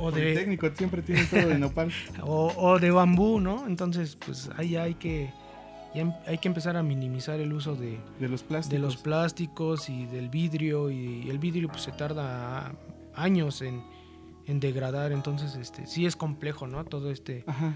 [0.00, 1.90] O de técnico siempre tiene todo de nopal.
[2.22, 3.66] o, o de bambú, ¿no?
[3.66, 5.30] Entonces, pues ahí hay que
[5.94, 8.70] ya em- hay que empezar a minimizar el uso de, De los plásticos.
[8.72, 12.72] de los plásticos y del vidrio y el vidrio pues se tarda
[13.14, 13.82] años en,
[14.46, 15.12] en degradar.
[15.12, 16.84] Entonces, este, sí es complejo, ¿no?
[16.84, 17.74] Todo este, Ajá.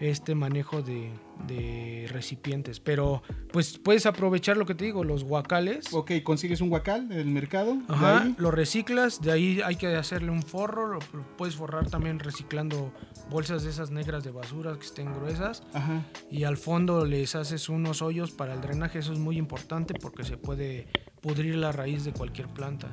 [0.00, 1.10] este manejo de,
[1.46, 2.80] de recipientes.
[2.80, 3.22] Pero,
[3.52, 5.92] pues puedes aprovechar lo que te digo, los guacales.
[5.92, 7.74] Ok, consigues un guacal del mercado.
[7.74, 8.34] de Ajá, ahí.
[8.38, 12.92] lo reciclas, de ahí hay que hacerle un forro, lo, lo puedes forrar también reciclando
[13.30, 16.04] bolsas de esas negras de basura que estén gruesas Ajá.
[16.30, 20.24] y al fondo les haces unos hoyos para el drenaje, eso es muy importante porque
[20.24, 20.88] se puede
[21.20, 22.88] pudrir la raíz de cualquier planta.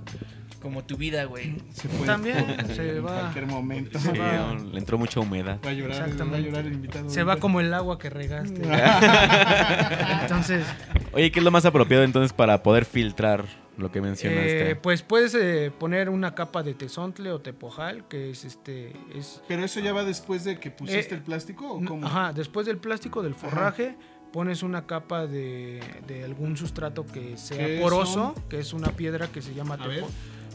[0.62, 1.56] Como tu vida, güey.
[1.72, 2.06] Se puede.
[2.08, 2.38] También
[2.76, 4.00] se en va, cualquier momento.
[4.00, 4.56] Sí, va.
[4.56, 5.60] le entró mucha humedad.
[5.64, 6.44] Va a llorar, va a Exactamente.
[6.50, 7.10] llorar el invitado.
[7.10, 8.62] se va como el agua que regaste.
[10.22, 10.66] Entonces,
[11.14, 13.46] Oye, ¿qué es lo más apropiado entonces para poder filtrar
[13.78, 14.72] lo que mencionaste?
[14.72, 19.42] eh, pues puedes eh, poner una capa de tesontle o tepojal, que es este es
[19.48, 22.06] Pero eso ya va después de que pusiste Eh, el plástico o cómo?
[22.06, 23.96] Ajá, después del plástico, del forraje,
[24.32, 28.44] pones una capa de, de algún sustrato que sea ¿Qué poroso, son?
[28.50, 30.08] que es una piedra que se llama tepo-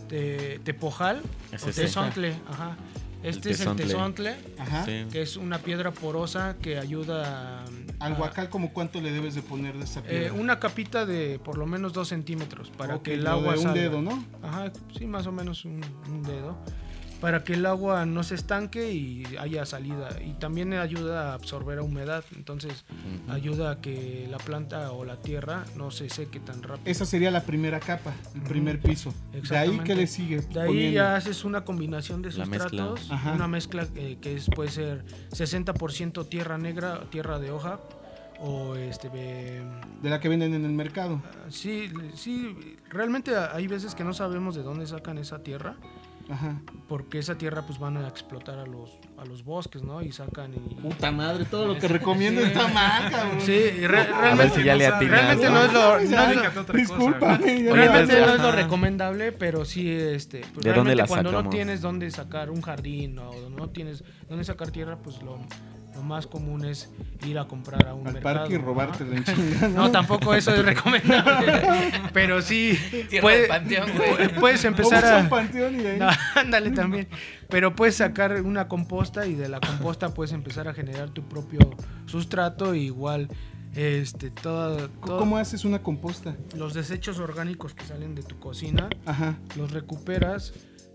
[0.09, 1.83] te- tepojal Es o ese.
[1.83, 2.35] tesontle.
[2.49, 2.77] Ajá.
[3.23, 3.87] Este es el tesontle.
[3.87, 4.85] tesontle, Ajá.
[4.85, 5.07] Sí.
[5.13, 7.65] que es una piedra porosa que ayuda a-
[8.01, 10.33] Al guacal, ¿como cuánto le debes de poner de esa eh, piedra?
[10.33, 13.81] una capita de por lo menos dos centímetros para que el agua de un salga.
[13.81, 14.25] dedo, ¿no?
[14.43, 16.57] Ajá, sí, más o menos un, un dedo.
[17.23, 20.09] Para que el agua no se estanque y haya salida.
[20.27, 22.25] Y también ayuda a absorber humedad.
[22.35, 22.85] Entonces
[23.29, 26.91] ayuda a que la planta o la tierra no se seque tan rápido.
[26.91, 29.15] Esa sería la primera capa, el primer piso.
[29.49, 29.81] De ahí.
[29.85, 30.41] ¿qué le sigue?
[30.41, 30.97] De ahí poniendo?
[30.97, 32.69] ya haces una combinación de mezcla.
[32.69, 33.33] sustratos, Ajá.
[33.35, 37.79] una mezcla eh, que es, puede ser 60% tierra negra, tierra de hoja,
[38.41, 39.63] o este, eh,
[40.03, 41.23] De la que venden en el mercado.
[41.49, 45.77] sí, sí, realmente hay veces que no sabemos de dónde sacan esa tierra,
[46.31, 46.61] Ajá.
[46.89, 50.03] porque esa tierra pues van a explotar a los, a los bosques, ¿no?
[50.03, 50.75] Y sacan y...
[50.77, 53.41] Puta madre, todo lo que recomiendo está mal, cabrón.
[53.41, 55.11] Sí, y re- A ver realmente, si ya le atinas.
[55.21, 56.79] realmente no es lo, no Ya, es lo- Dedícate a otra cosa.
[56.79, 57.47] Discúlpame.
[57.65, 57.73] ya.
[57.73, 61.33] Oye, realmente no es lo recomendable, pero sí, este, pues ¿De dónde realmente la cuando
[61.33, 65.39] no tienes dónde sacar un jardín o no tienes dónde sacar tierra, pues lo,
[65.95, 66.91] lo más común es
[67.27, 68.35] ir a comprar a un Al mercado.
[68.41, 69.69] parque y robarte la chingada.
[69.69, 71.53] No, tampoco eso es recomendable,
[72.13, 72.79] pero sí
[73.11, 74.35] Tierra puede- del panteón, güey.
[74.41, 75.99] puedes empezar a panteón y de ahí.
[75.99, 76.09] no,
[76.41, 77.09] ándale también.
[77.49, 81.59] Pero puedes sacar una composta y de la composta puedes empezar a generar tu propio
[82.07, 82.73] sustrato.
[82.73, 83.29] e igual,
[83.75, 86.35] este, todo, todo- ¿Cómo haces una composta?
[86.57, 89.37] los desechos orgánicos que salen de tu cocina, Ajá.
[89.57, 90.53] los recuperas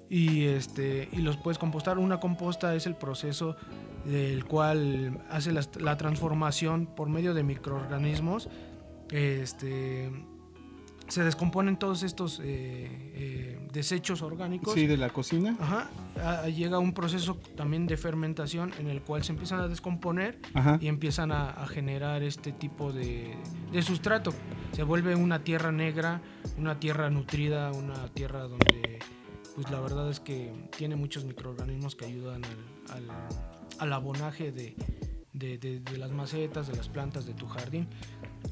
[0.10, 1.98] y, este, y los puedes compostar.
[1.98, 3.56] Una composta es el proceso
[4.08, 8.50] del cual hace la, la transformación por medio de microorganismos.
[9.12, 10.12] Este,
[11.08, 12.44] se descomponen todos estos eh,
[13.16, 14.74] eh, desechos orgánicos.
[14.74, 15.56] Sí, de la cocina.
[15.60, 15.90] Ajá,
[16.22, 20.78] a- llega un proceso también de fermentación en el cual se empiezan a descomponer Ajá.
[20.82, 23.36] y empiezan a, a generar este tipo de,
[23.72, 24.34] de sustrato.
[24.74, 26.22] Se vuelve una tierra negra,
[26.58, 29.00] una tierra nutrida, una tierra donde,
[29.56, 33.47] pues la verdad es que tiene muchos microorganismos que ayudan al, al-
[33.80, 34.76] al abonaje de,
[35.34, 37.88] de- de- de las macetas, de las plantas de tu jardín.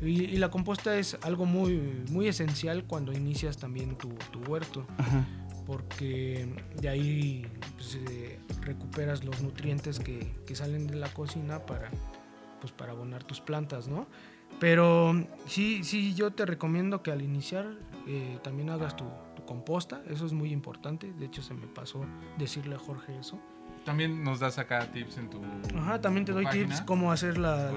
[0.02, 4.86] Y, y la composta es algo muy, muy esencial cuando inicias también tu, tu huerto
[4.98, 5.26] Ajá.
[5.66, 6.48] porque
[6.82, 11.90] de ahí pues, eh, recuperas los nutrientes que, que salen de la cocina para,
[12.60, 14.08] pues, para abonar tus plantas, ¿no?
[14.60, 15.14] Pero
[15.48, 17.66] sí, sí, yo te recomiendo que al iniciar
[18.08, 22.06] eh, también hagas tu, tu composta, eso es muy importante, de hecho se me pasó
[22.38, 23.40] decirle a Jorge eso.
[23.86, 25.40] También nos das acá tips en tu.
[25.78, 26.66] Ajá, también te doy página.
[26.68, 27.72] tips cómo hacer la,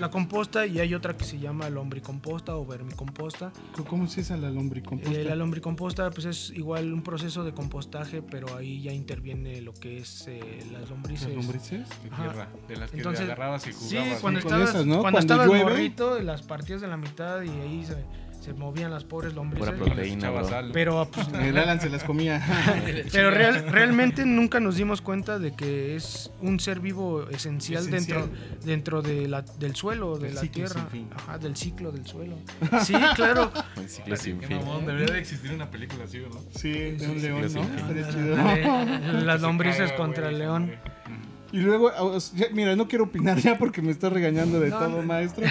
[0.00, 3.52] la- composta y hay otra que se llama lombricomposta o vermicomposta.
[3.88, 5.16] ¿Cómo se esa la lombricomposta?
[5.18, 9.72] Eh, la lombricomposta pues es igual un proceso de compostaje, pero ahí ya interviene lo
[9.72, 10.40] que es eh,
[10.72, 11.28] las lombrices.
[11.28, 11.88] ¿Las lombrices?
[12.02, 12.22] De Ajá.
[12.22, 14.20] tierra, de las que Entonces, te agarrabas y Sí, jugabas.
[14.20, 15.00] cuando con estabas, esas, ¿no?
[15.00, 15.62] cuando Cuando estabas llueve.
[15.64, 18.04] morrito, las partías de la mitad y ahí se,
[18.44, 19.70] se movían las pobres lombrices.
[19.70, 20.50] Pura proteína, echabas bro.
[20.50, 20.70] sal.
[20.72, 22.42] Pero, pues, El Alan se las comía.
[23.12, 28.28] pero real- realmente nunca nos dimos cuenta de que es un ser vivo esencial, Esencial.
[28.30, 30.80] dentro dentro de la, del suelo, de la ciclo tierra.
[30.82, 31.08] sin fin.
[31.16, 32.36] Ajá, del ciclo del suelo.
[32.82, 33.50] Sí, claro.
[33.76, 34.58] Un ciclo sin fin.
[34.86, 36.38] debería de existir una película así, ¿no?
[36.54, 37.62] Sí, de un león, ¿no?
[37.62, 40.72] Ándale, Las lombrices caga, contra el león.
[41.52, 41.90] Y luego,
[42.34, 45.02] ya- mira, no quiero opinar ya porque me está regañando de No, todo, no.
[45.02, 45.44] maestro.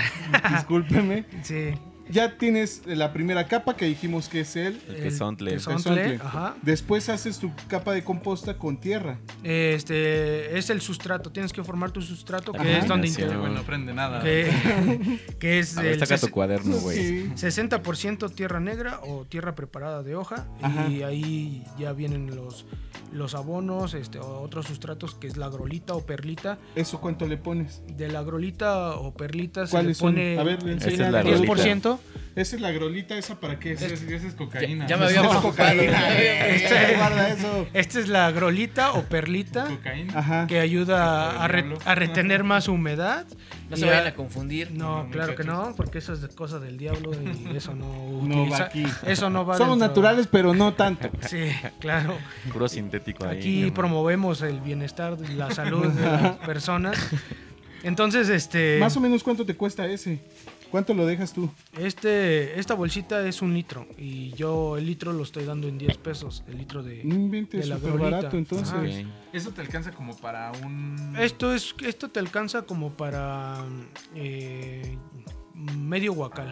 [0.51, 1.25] Discúlpeme.
[1.43, 1.71] Sí.
[2.09, 4.81] Ya tienes la primera capa que dijimos que es el.
[4.89, 5.51] El tesontle.
[5.51, 6.19] tesontle.
[6.23, 6.55] Ajá.
[6.61, 9.17] Después haces tu capa de composta con tierra.
[9.43, 11.31] Este es el sustrato.
[11.31, 13.27] Tienes que formar tu sustrato, La que es donde combinación.
[13.29, 14.21] inter- Güey, no aprende nada.
[14.21, 16.97] que, que es A ver, el tu cuaderno, güey.
[16.97, 17.31] Sí.
[17.35, 20.87] 60% tierra negra o tierra preparada de hoja Ajá.
[20.89, 22.65] y ahí ya vienen los
[23.11, 26.57] los abonos, este o otros sustratos que es la grolita o perlita.
[26.75, 27.83] ¿Eso cuánto le pones?
[27.95, 31.92] De la grolita o perlita se le pone A ver, Esa es la 10%,
[32.35, 33.81] Esa es la grolita, ¿esa para qué es?
[33.83, 34.87] Esa es, esa es cocaína.
[34.87, 35.21] Ya me había.
[35.21, 37.67] Eh, guarda eso.
[37.73, 40.47] Esta es la grolita o perlita Cocaína.
[40.47, 41.79] Que ayuda a, re- Diablo.
[41.85, 43.25] a retener más humedad.
[43.69, 44.71] No Y se vayan a- a confundir.
[44.71, 48.21] No, No, claro que no, porque eso es de cosa del diablo y eso no
[48.23, 48.83] No va aquí.
[49.05, 51.09] Eso no va Somos dentro- naturales, pero no tanto.
[51.27, 52.17] Sí, claro.
[52.51, 53.37] Puro sintético ahí.
[53.37, 56.97] Aquí promovemos el bienestar, la salud de las personas.
[57.83, 60.19] Entonces, este, Más o menos, ¿cuánto te cuesta ese?
[60.73, 61.51] ¿Cuánto lo dejas tú?
[61.77, 65.97] este, esta bolsita es un litro y yo el litro lo estoy dando en 10
[65.97, 67.03] pesos, el litro de...
[67.03, 68.15] No inventes, de la súper grolita.
[68.17, 68.73] barato, entonces.
[68.73, 68.81] Ajá.
[68.81, 69.33] Ok.
[69.33, 71.15] Eso te alcanza como para un.
[71.19, 73.63] Esto es, esto te alcanza como para
[74.15, 74.97] eh,
[75.53, 76.51] medio guacal.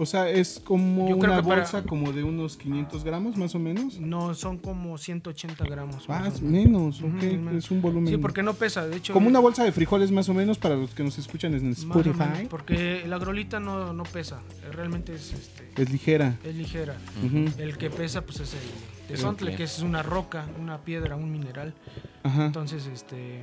[0.00, 3.58] O sea, es como Yo una para- bolsa como de unos 500 gramos, más o
[3.58, 3.98] menos.
[3.98, 6.08] No, son como 180 gramos.
[6.08, 7.00] más Más o menos.
[7.00, 7.54] menos, ok.
[7.56, 8.08] Es un volumen.
[8.12, 9.12] Sí, porque no pesa, de hecho.
[9.12, 11.82] Como una bolsa de frijoles, más o menos, para los que nos escuchan en más
[11.84, 12.46] o menos, Spotify.
[12.48, 16.36] porque la grolita no, no pesa, eh, realmente es, este, Es ligera.
[16.44, 16.96] es ligera.
[17.58, 19.56] El que pesa pues es el tesontle, Ok.
[19.56, 21.74] que es una roca, una piedra, un mineral.
[22.22, 22.46] Ajá.
[22.46, 23.42] Entonces, este,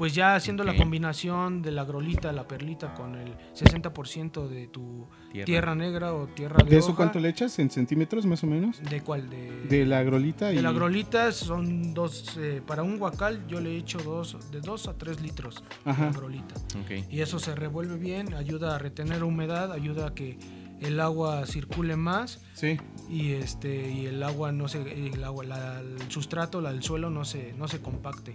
[0.00, 5.06] pues ya haciendo la combinación de la grolita, la perlita con el 60% de tu
[5.30, 5.44] Tierra.
[5.44, 5.74] tierra.
[5.74, 7.58] negra o tierra de, ¿De eso hoja, cuánto le echas?
[7.58, 8.80] ¿En centímetros, más o menos?
[8.82, 9.28] ¿De cuál?
[9.28, 10.56] De, De la grolita y...
[10.56, 14.88] de la grolita son dos, eh, para un guacal yo le echo dos, de 2
[14.88, 16.06] a 3 litros Ajá.
[16.06, 16.54] de grolita.
[16.82, 17.04] Ok.
[17.10, 20.38] Y eso se revuelve bien, ayuda a retener humedad, ayuda a que
[20.80, 22.78] el agua circule más Sí.
[23.10, 27.10] y este y el agua no se el agua la- el sustrato la, el suelo
[27.10, 28.32] no se no se compacte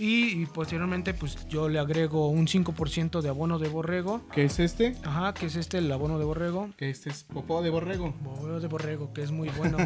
[0.00, 4.58] y, y posteriormente pues yo le agrego un 5% de abono de borrego ¿Qué es
[4.58, 4.94] este?
[5.04, 8.14] ajá que es este el abono de borrego Que este es popó de borrego.
[8.24, 9.76] abono de borrego que es muy bueno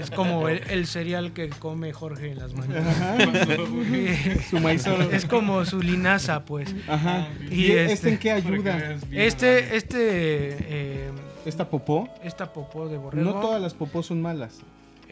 [0.00, 2.96] es como el, el cereal que come Jorge en las mañanas
[4.50, 5.10] Su maizoro.
[5.10, 7.28] es como su linaza pues Ajá.
[7.50, 8.96] Y ¿Y este, este- en qué ayuda?
[9.12, 11.10] este este eh,
[11.46, 12.08] ¿Esta popó?
[12.22, 14.58] esta popó de borrego No todas las popós son malas.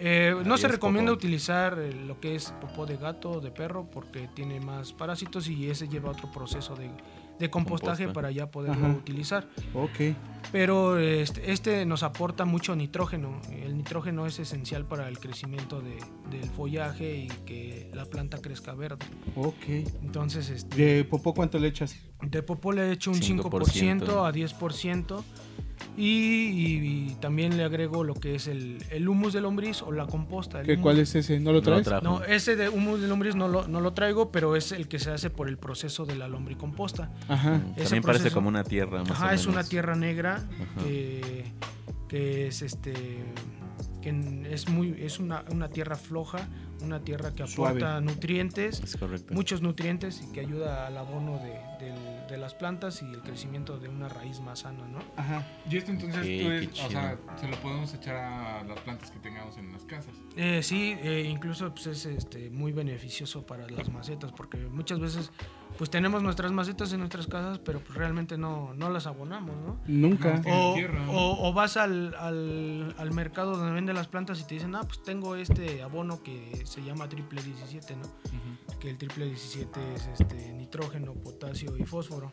[0.00, 1.18] Eh, no se recomienda popó.
[1.18, 5.48] utilizar eh, lo que es popó de gato o de perro porque tiene más parásitos
[5.48, 6.88] y ese lleva otro proceso de,
[7.38, 8.12] de compostaje Composta.
[8.12, 8.96] para ya poderlo Ajá.
[8.96, 9.48] utilizar.
[9.74, 10.14] Ok.
[10.52, 13.40] Pero este, este nos aporta mucho nitrógeno.
[13.50, 15.98] El nitrógeno es esencial para el crecimiento de-
[16.30, 19.04] del follaje y que la planta crezca verde.
[19.36, 19.64] Ok.
[20.02, 21.96] Entonces, este, ¿De popó cuánto le echas?
[22.22, 23.42] de popó le he hecho un 5%,
[24.06, 24.26] 5%.
[24.26, 25.22] a 10%.
[25.96, 29.90] Y, y- y también le agrego lo que es el, el humus de lombriz o
[29.92, 30.62] la composta.
[30.62, 31.40] ¿Qué, ¿Cuál es ese?
[31.40, 32.02] ¿No lo No lo traes?
[32.02, 34.98] no, ese de humus de lombriz no lo, no lo traigo, pero es el que
[34.98, 37.10] se hace por el proceso de la lombricomposta.
[37.28, 37.56] Ajá.
[37.76, 39.00] Ese También parece como una tierra.
[39.02, 40.46] Más Ajá, o es una tierra negra
[42.08, 42.94] que es este
[44.00, 46.48] que es muy es una, una tierra floja,
[46.82, 47.80] una tierra que Suave.
[47.80, 49.34] aporta nutrientes, Es correcto.
[49.34, 53.78] muchos nutrientes y que ayuda al abono de, del- de las plantas y el crecimiento
[53.78, 54.98] de una raíz más sana, ¿no?
[55.16, 55.46] Ajá.
[55.68, 58.78] Y esto entonces, Ok, tú qué es- o sea, se lo podemos echar a las
[58.80, 60.14] plantas que tengamos en las casas.
[60.36, 65.30] Eh, sí, eh, incluso pues, es este, muy beneficioso para las macetas, porque muchas veces
[65.78, 69.80] pues tenemos nuestras macetas en nuestras casas, pero pues, realmente no, no las abonamos, ¿no?
[69.86, 70.42] Nunca.
[70.46, 71.12] O, tierra, ¿no?
[71.12, 74.82] o- o vas al, al- al mercado donde venden las plantas y te dicen, ah,
[74.82, 78.02] pues tengo este abono que se llama triple 17, ¿no?
[78.80, 82.32] Que el triple 17 es este, nitrógeno, potasio y fósforo.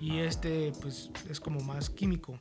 [0.00, 2.38] Y este, pues, es como más químico.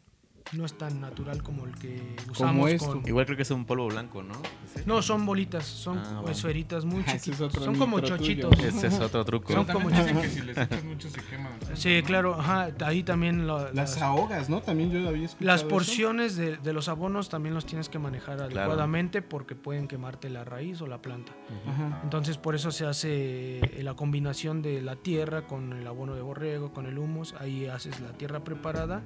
[0.54, 2.88] No es tan natural como el que usamos esto.
[3.02, 3.08] con...
[3.08, 4.34] Igual creo que es un polvo blanco, ¿no?
[4.66, 4.84] ¿Ese?
[4.88, 6.32] No, son bolitas, son Ah, va.
[6.32, 7.42] esferitas muy Ah, ese es chiquitas.
[7.42, 8.50] otro Son como nitro tuyo.
[8.50, 8.66] chochitos.
[8.76, 9.54] Ese es otro truco.
[9.54, 11.52] Son como dicen que si les echas mucho se queman.
[11.76, 14.62] Sí, claro, ajá, ahí también lo- Las las, ahogas, ¿no?
[14.62, 15.70] También yo había escuchado las eso.
[15.70, 20.46] porciones de, de los abonos también los tienes que manejar adecuadamente porque pueden quemarte la
[20.46, 21.32] raíz o la planta.
[21.68, 22.00] Ajá.
[22.04, 26.22] Entonces por eso se hace eh, la combinación de la tierra con el abono de
[26.22, 29.04] borrego, con el humus, ahí haces la tierra preparada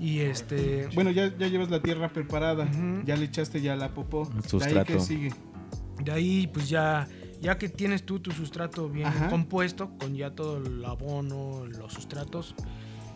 [0.00, 2.66] y este Bueno, ya, ya llevas la tierra preparada.
[3.04, 4.22] Ya le echaste ya la popó.
[4.22, 4.92] El ¿De ahí sustrato.
[4.94, 5.32] qué sigue?
[6.02, 7.06] de ahí pues ya
[7.42, 9.28] ya que tienes tú tu sustrato bien Ajá.
[9.28, 12.54] compuesto con ya todo el abono, los sustratos,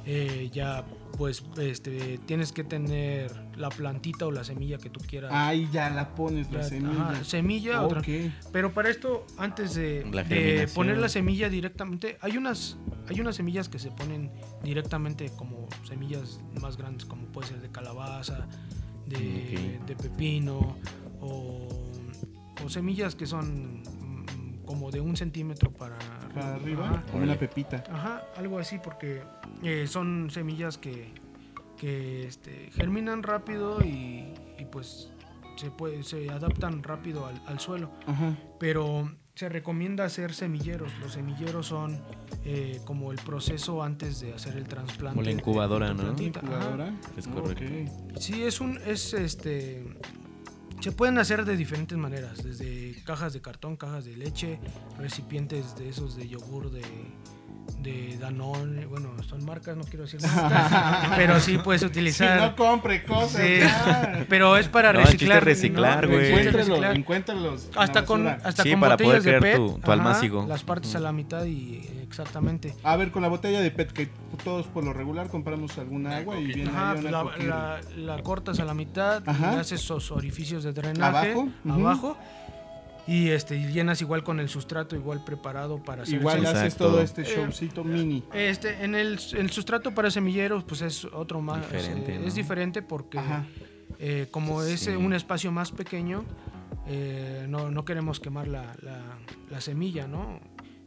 [0.06, 0.84] eh, ya
[1.16, 5.30] pues este tienes que tener la plantita o la semilla que tú quieras.
[5.32, 7.10] Ahí ya la pones la Ya, semilla.
[7.10, 8.00] ajá, semilla, otra.
[8.00, 8.08] Ok.
[8.52, 10.74] Pero para esto, antes de, La de germinación.
[10.74, 12.76] poner la semilla directamente, hay unas,
[13.08, 14.30] hay unas semillas que se ponen
[14.64, 18.48] directamente como semillas más grandes, como puede ser de calabaza,
[19.06, 20.76] de, pepino,
[21.20, 21.68] o,
[22.64, 23.82] o semillas que son
[24.64, 25.98] como de un centímetro para,
[26.34, 27.02] Para arriba, Ajá.
[27.10, 27.84] como una pepita.
[27.90, 29.22] Ajá, algo así, porque
[29.62, 31.12] eh, son semillas que,
[31.76, 35.10] que este, germinan rápido y, y, pues
[35.56, 37.90] se, puede, se adaptan rápido al, al suelo.
[38.06, 38.36] Ajá.
[38.58, 40.92] Pero se recomienda hacer semilleros.
[41.00, 42.00] Los semilleros son
[42.44, 45.16] eh, como el proceso antes de hacer el trasplante.
[45.16, 46.02] Como la incubadora, de ¿no?
[46.02, 46.40] plantita.
[46.40, 46.48] Ajá.
[46.48, 46.94] Incubadora.
[47.16, 47.64] Es correcto.
[48.12, 48.18] Ok.
[48.20, 49.84] Sí, es un, es este,
[50.84, 54.60] se pueden hacer de diferentes maneras, desde cajas de cartón, cajas de leche,
[54.98, 56.82] recipientes de esos de yogur de,
[57.78, 62.40] de Danone, bueno, son marcas, no quiero decir marcas, pero sí puedes Si utilizar.
[62.40, 63.42] no compre cosas.
[63.42, 63.58] Sí.
[64.28, 65.38] Pero es para No, el reciclar.
[65.38, 66.26] es reciclar, güey.
[66.28, 66.96] Encuéntralo, Reciclar.
[66.96, 67.68] encuéntralos.
[67.76, 69.56] Hasta con, hasta Sí, con para poder botellas de crear PET.
[69.56, 70.46] tu- tu almácigo.
[70.48, 72.74] Las partes a la mitad y exactamente.
[72.82, 74.08] A ver, con la botella de PET que
[74.42, 78.22] todos por lo regular compramos alguna agua y viene Ajá, ahí una la, la- la
[78.22, 79.52] cortas a la mitad, Ajá.
[79.52, 82.16] le haces esos orificios de drenaje Abajo, abajo,
[83.06, 86.86] y este y llenas igual con el sustrato igual preparado para hacer Igual haces Exacto.
[86.86, 88.22] todo este Eh, showcito mini.
[88.32, 92.26] este en el, el sustrato para semilleros pues es otro más Diferente, eh, ¿no?
[92.26, 93.20] es diferente porque
[93.98, 94.90] eh, como es Sí.
[94.90, 96.24] eh, un espacio más pequeño
[96.86, 99.18] eh, no, no queremos quemar la, la-
[99.50, 100.40] la semilla no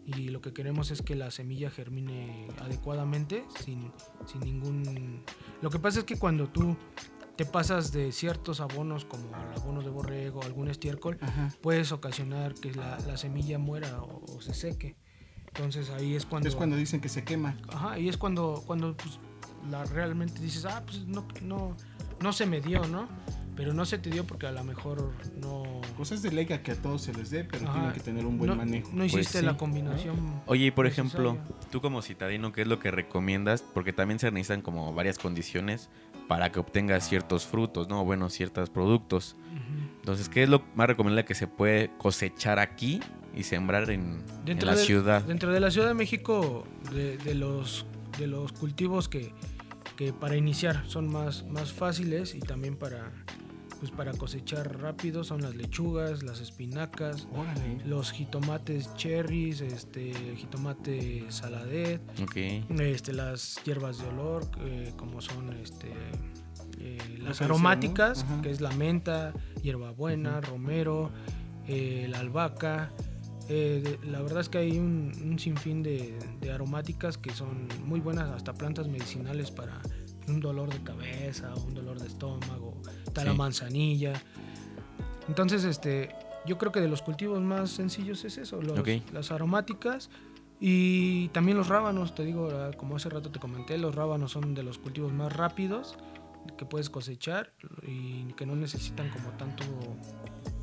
[0.05, 3.91] y lo que queremos es que la semilla germine adecuadamente sin,
[4.25, 5.21] sin ningún
[5.61, 6.75] lo que pasa es que cuando tú
[7.37, 11.49] te pasas de ciertos abonos como el abono de borrego algún estiércol Ajá.
[11.61, 14.95] puedes ocasionar que la, la semilla muera o, o se seque
[15.57, 17.57] entonces ahí es cuando Es cuando dicen que se quema.
[17.69, 19.19] Ajá, y es cuando, cuando pues,
[19.69, 21.75] la, realmente dices, ah, pues no, no,
[22.21, 23.07] no se me dio, ¿no?
[23.55, 25.63] Pero no se te dio porque a lo mejor no...
[25.97, 28.37] Cosas de lega que a todos se les dé, pero Ajá, tienen que tener un
[28.37, 28.91] buen no, manejo.
[28.93, 29.45] no hiciste sí.
[29.45, 30.43] la combinación.
[30.45, 31.31] Oye, y por necesaria.
[31.31, 33.63] ejemplo, tú como citadino, ¿qué es lo que recomiendas?
[33.63, 35.89] Porque también se necesitan como varias condiciones
[36.27, 38.03] para que obtengas ciertos frutos, ¿no?
[38.05, 39.35] Bueno, ciertos productos.
[39.99, 43.01] Entonces, ¿qué es lo más recomendable que se puede cosechar aquí
[43.35, 45.21] y sembrar en, la de- ciudad?
[45.23, 47.85] Dentro de la Ciudad de México, de, de los,
[48.17, 49.33] de los cultivos que,
[49.97, 53.11] que para iniciar son más, más fáciles y también para,
[53.79, 57.83] pues para cosechar rápido son las lechugas, las espinacas, Órale.
[57.85, 62.01] los jitomates cherries, este, jitomate saladet,
[62.79, 65.91] este, las hierbas de olor, eh, como son este,
[66.79, 71.11] eh, las aromáticas, que es la menta, hierbabuena, romero,
[71.67, 72.91] eh, la albahaca.
[73.49, 77.67] Eh, de- la verdad es que hay un, un sinfín de, de aromáticas que son
[77.85, 79.79] muy buenas, hasta plantas medicinales para
[80.27, 82.81] un dolor de cabeza, un dolor de estómago,
[83.17, 83.37] está la Sí.
[83.37, 84.13] manzanilla.
[85.27, 86.09] Entonces, este,
[86.45, 88.79] yo creo que de los cultivos más sencillos es eso, los-
[89.11, 90.09] las aromáticas
[90.59, 94.53] y también los rábanos, te digo, ah, como hace rato te comenté, los rábanos son
[94.53, 95.97] de los cultivos más rápidos
[96.57, 97.51] que puedes cosechar
[97.85, 99.65] y que no necesitan como tanto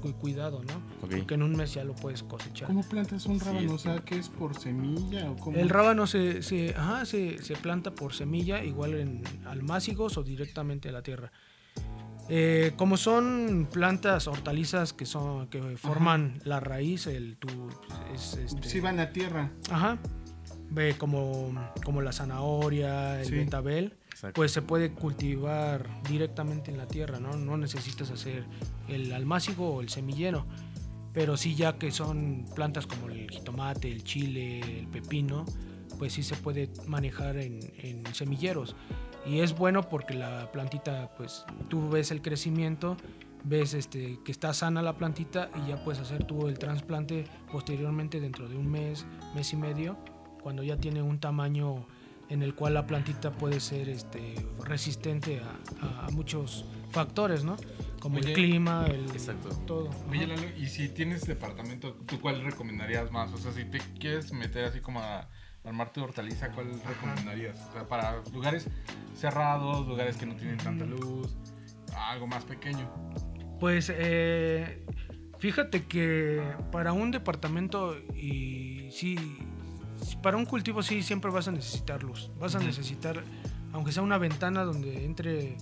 [0.00, 0.82] cu- cuidado, ¿no?
[1.00, 2.68] Porque en un mes ya lo puedes cosechar.
[2.68, 3.72] ¿Cómo plantas un Sí, rábano?
[3.72, 5.58] o es sea, ¿qué es por semilla o cómo?
[5.58, 10.88] El rábano se, se, ajá, se, se planta por semilla, igual en almácigos o directamente
[10.88, 11.30] a la tierra.
[12.28, 17.48] Eh, como son plantas hortalizas que son que forman la raíz, el tu,
[18.14, 19.50] es, este, Sí van a tierra.
[19.70, 19.98] ajá,
[20.70, 21.52] ve como,
[21.84, 23.34] como la zanahoria, el Sí.
[23.34, 24.34] betabel, Exacto.
[24.36, 27.36] pues se puede cultivar directamente en la tierra, ¿no?
[27.36, 28.44] No necesitas hacer
[28.88, 30.46] el almácigo o el semillero.
[31.12, 35.44] Pero sí ya que son plantas como el jitomate, el chile, el pepino,
[35.98, 38.74] pues sí se puede manejar en, en semilleros.
[39.26, 42.96] Y es bueno porque la plantita, pues tú ves el crecimiento,
[43.44, 48.20] ves este, que está sana la plantita y ya puedes hacer tú el trasplante posteriormente
[48.20, 49.96] dentro de un mes, mes y medio,
[50.42, 51.86] cuando ya tiene un tamaño
[52.28, 54.34] en el cual la plantita puede ser este,
[54.64, 55.40] resistente
[55.80, 57.56] a, muchos factores, ¿no?
[58.00, 59.48] Como el clima, el exacto.
[59.66, 59.90] todo.
[60.10, 60.26] Oye.
[60.26, 63.32] Lalo, y si tienes departamento, ¿tú cuál recomendarías más?
[63.32, 65.28] O sea, si te quieres meter así como a
[65.64, 67.58] armar tu hortaliza, ¿cuál recomendarías?
[67.70, 68.68] O sea, para lugares
[69.16, 71.34] cerrados, lugares que no tienen tanta luz,
[71.96, 72.88] algo más pequeño.
[73.60, 74.84] Pues eh,
[75.38, 79.16] fíjate que para un departamento y sí,
[80.22, 82.30] para un cultivo sí siempre vas a necesitar luz.
[82.38, 83.22] Vas a necesitar,
[83.72, 85.56] aunque sea una ventana donde entre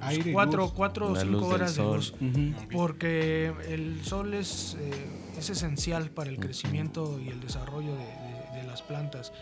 [0.00, 0.72] Aire y cuatro, luz.
[0.72, 2.14] cuatro o cinco horas de luz.
[2.20, 2.68] Ujú.
[2.72, 4.90] Porque el sol es, eh,
[5.38, 8.39] es esencial para el crecimiento y el desarrollo de, de- de
[8.70, 9.32] las plantas.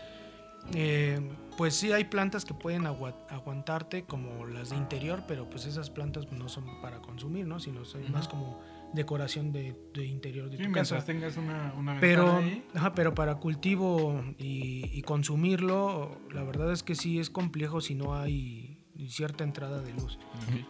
[0.73, 1.19] Eh,
[1.57, 5.89] pues sí hay plantas que pueden agua- aguantarte como las de interior, pero pues esas
[5.89, 7.59] plantas no son para consumir, ¿no?
[7.59, 8.59] Sino son más como
[8.93, 11.05] decoración de, de interior de Sí, tu mientras casa.
[11.05, 16.95] tengas una, Pero, ahí, ajá, pero para cultivo y, y consumirlo, la verdad es que
[16.95, 20.19] sí es complejo si no hay cierta entrada de luz.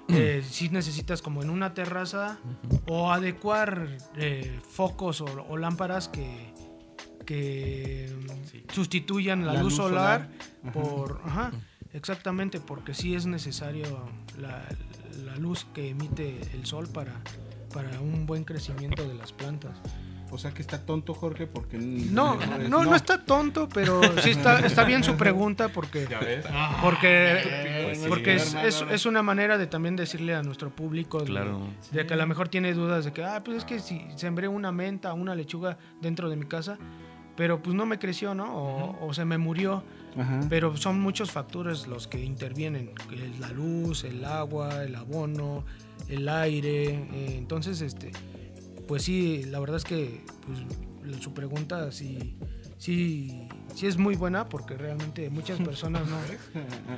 [0.10, 2.40] Eh, si necesitas como en una terraza
[2.88, 6.54] o adecuar eh, focos o, o lámparas que,
[7.30, 8.10] que
[8.52, 8.64] Sí.
[8.74, 10.30] sustituyan la, La luz, luz solar,
[10.74, 11.52] por ajá,
[11.94, 13.86] exactamente porque sí es necesario
[14.40, 14.64] la,
[15.24, 17.14] la luz que emite el sol para,
[17.72, 19.78] para un buen crecimiento de las plantas
[20.32, 21.78] O sea que está tonto Jorge porque...
[21.80, 22.38] No,
[22.70, 26.46] no, no está tonto, pero sí está, está bien su pregunta porque, Ya ves.
[26.84, 28.06] porque, Pues sí.
[28.08, 31.62] porque es, es- es una manera de también decirle a nuestro público de, Claro.
[31.92, 34.48] de que a lo mejor tiene dudas de que, ah, pues es que si sembré
[34.48, 36.78] una menta, una lechuga dentro de mi casa,
[37.40, 38.54] pero pues no me creció, ¿no?
[38.54, 39.82] O, o se me murió.
[40.20, 40.42] Ajá.
[40.50, 42.92] Pero son muchos factores los que intervienen,
[43.40, 45.64] la luz, el agua, el abono,
[46.10, 46.96] el aire.
[46.96, 48.12] eh, entonces, este,
[48.90, 52.36] pues sí, la verdad es que pues, su pregunta sí,
[52.78, 56.18] sí, sí es muy buena porque realmente muchas personas no,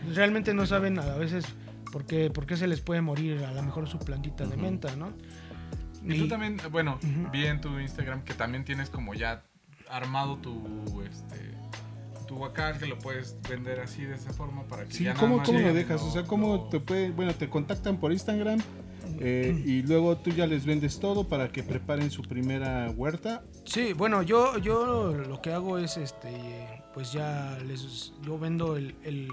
[0.16, 1.46] realmente no saben a veces
[1.92, 4.96] por qué, por qué se les puede morir a lo mejor su plantita de menta,
[4.96, 5.14] ¿no?
[6.04, 7.30] Y tú también, bueno, Ujú.
[7.32, 9.44] vi en tu Instagram que también tienes como ya
[9.92, 11.52] armado tu este
[12.28, 15.20] tu guacal que lo puedes vender así de esa forma para que Sí, ya nada
[15.20, 16.02] ¿cómo, más cómo lo dejas?
[16.02, 18.60] O sea, ¿cómo lo- te puede, bueno, te contactan por Instagram
[19.20, 23.44] eh, y luego tú ya les vendes todo para que preparen su primera huerta?
[23.66, 26.32] Sí, bueno, yo, yo lo que hago es, este,
[26.94, 29.28] pues ya les, yo vendo el, el,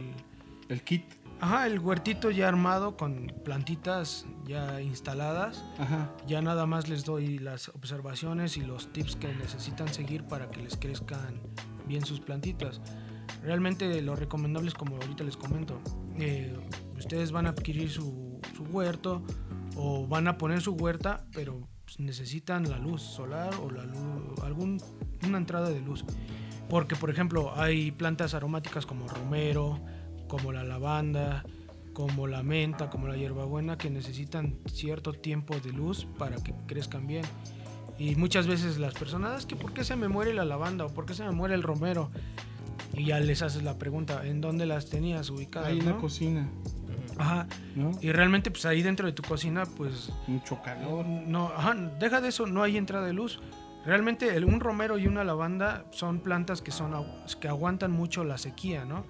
[0.68, 1.04] El kit.
[1.40, 5.64] Ajá, el huertito ya armado con plantitas ya instaladas.
[5.78, 6.12] Ajá.
[6.26, 10.62] Ya nada más les doy las observaciones y los tips que necesitan seguir para que
[10.62, 11.40] les crezcan
[11.86, 12.80] bien sus plantitas.
[13.42, 15.80] Realmente lo recomendable es como ahorita les comento.
[16.18, 16.56] eh,
[16.96, 19.22] ustedes van a adquirir su, su huerto
[19.76, 24.40] o van a poner su huerta, pero pues, necesitan la luz solar o la luz,
[24.42, 24.82] algún,
[25.26, 26.04] una entrada de luz.
[26.68, 29.80] Porque, por ejemplo, hay plantas aromáticas como romero,
[30.28, 31.44] como la lavanda,
[31.92, 37.06] como la menta, como la hierbabuena, que necesitan cierto tiempo de luz para que crezcan
[37.06, 37.24] bien.
[37.98, 40.84] Y muchas veces las personas, "Ah, es que ¿por qué se me muere la lavanda
[40.84, 42.10] o por qué se me muere el romero?
[42.94, 45.68] Y ya les haces la pregunta, ¿en dónde las tenías ubicadas?
[45.70, 46.00] Ahí en la no?
[46.00, 46.48] cocina,
[47.18, 47.48] Ajá.
[47.74, 47.90] ¿no?
[48.00, 51.04] Y realmente pues ahí dentro de tu cocina pues Mucho calor.
[51.04, 53.40] no, ajá, deja de eso, no hay entrada de luz.
[53.84, 56.92] Realmente el- un romero y una lavanda son plantas que son
[57.40, 59.04] que aguantan mucho la sequía, ¿no?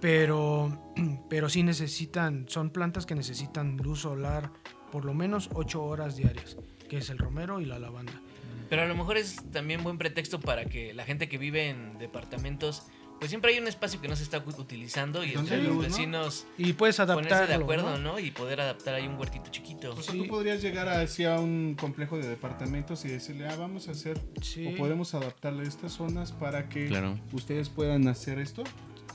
[0.00, 0.92] Pero
[1.28, 4.50] pero sí necesitan, son plantas que necesitan luz solar
[4.92, 6.56] por lo menos 8 horas diarias,
[6.88, 8.20] que es el romero y la lavanda.
[8.68, 11.98] Pero a lo mejor es también buen pretexto para que la gente que vive en
[11.98, 12.84] departamentos,
[13.18, 15.82] pues siempre hay un espacio que no se está utilizando y entre los luz, ¿no?
[15.82, 18.12] vecinos Y puedes ponerse adaptarlo, de acuerdo, ¿no?
[18.12, 18.18] ¿no?
[18.18, 19.92] Y poder adaptar ahí un huertito chiquito.
[19.92, 20.20] O sea, Sí.
[20.22, 24.66] tú podrías llegar hacia un complejo de departamentos y decirle, ah, vamos a hacer, Sí.
[24.66, 27.18] o podemos adaptarle estas zonas para que Claro.
[27.32, 28.64] ustedes puedan hacer esto.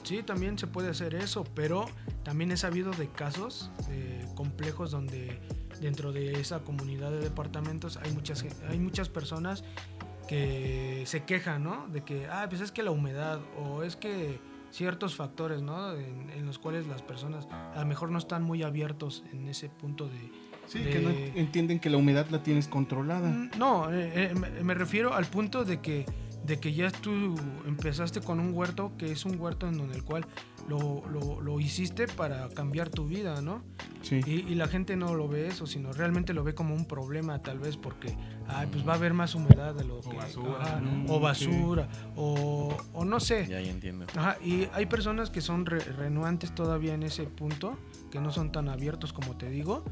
[0.06, 1.86] Sí, también se puede hacer eso, pero
[2.24, 5.40] también he sabido de casos eh, complejos donde
[5.82, 9.64] dentro de esa comunidad de departamentos hay muchas, hay muchas personas
[10.28, 11.88] que se quejan, ¿no?
[11.88, 14.40] De que, ah, pues es que la humedad o es que
[14.72, 15.94] ciertos factores, ¿no?
[15.94, 19.70] En, en los cuales las personas a lo mejor no están muy abiertos en ese
[19.70, 20.32] punto de...
[20.68, 23.30] Sí, de- que no entienden que la humedad la tienes controlada.
[23.30, 24.34] Mm, No, eh, eh,
[24.64, 26.06] me refiero al punto de que,
[26.46, 27.36] de que ya tú
[27.66, 30.26] empezaste con un huerto que es un huerto en donde el cual
[30.68, 33.64] lo, lo- lo hiciste para cambiar tu vida, ¿no?
[34.02, 34.22] Sí.
[34.26, 37.40] Y, y la gente no lo ve eso, sino realmente lo ve como un problema
[37.42, 38.16] tal vez porque
[38.48, 40.16] ay, pues va a haber más humedad de lo que...
[40.16, 41.12] basura, ajá, ¿no?
[41.14, 43.48] o Mm, basura, o, o no sé.
[43.48, 44.06] Ya, ya entiendo.
[44.16, 47.78] Ajá, y hay personas que son re- renuantes todavía en ese punto,
[48.12, 49.84] que no son tan abiertos como te digo,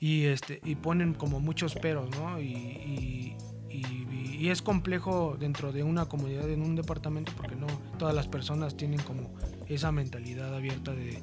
[0.00, 2.40] y, este, y ponen como muchos peros, ¿no?
[2.40, 3.36] Y, y-
[3.70, 4.06] y-
[4.42, 8.76] y es complejo dentro de una comunidad, en un departamento, porque no todas las personas
[8.76, 9.30] tienen como
[9.68, 11.22] esa mentalidad abierta de,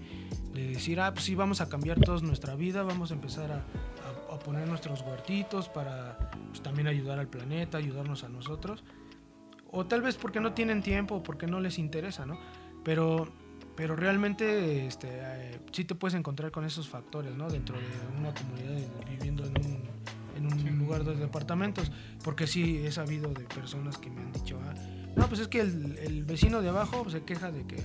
[0.53, 3.65] de decir, ah, pues sí, vamos a cambiar toda nuestra vida, vamos a empezar a,
[4.45, 8.85] poner nuestros huertitos para pues, también ayudar al planeta, ayudarnos a nosotros
[9.69, 12.39] o tal vez porque no tienen tiempo porque no les interesa, ¿no?
[12.85, 13.27] Pero,
[13.75, 17.49] pero realmente este, eh, sí te puedes encontrar con esos factores, ¿no?
[17.49, 18.77] Dentro de una comunidad
[19.09, 19.88] viviendo en un
[20.89, 21.91] lugar de departamentos,
[22.23, 24.73] porque sí he sabido de personas que me han dicho, ah,
[25.15, 27.75] no, pues es que el, el vecino de abajo se queja de que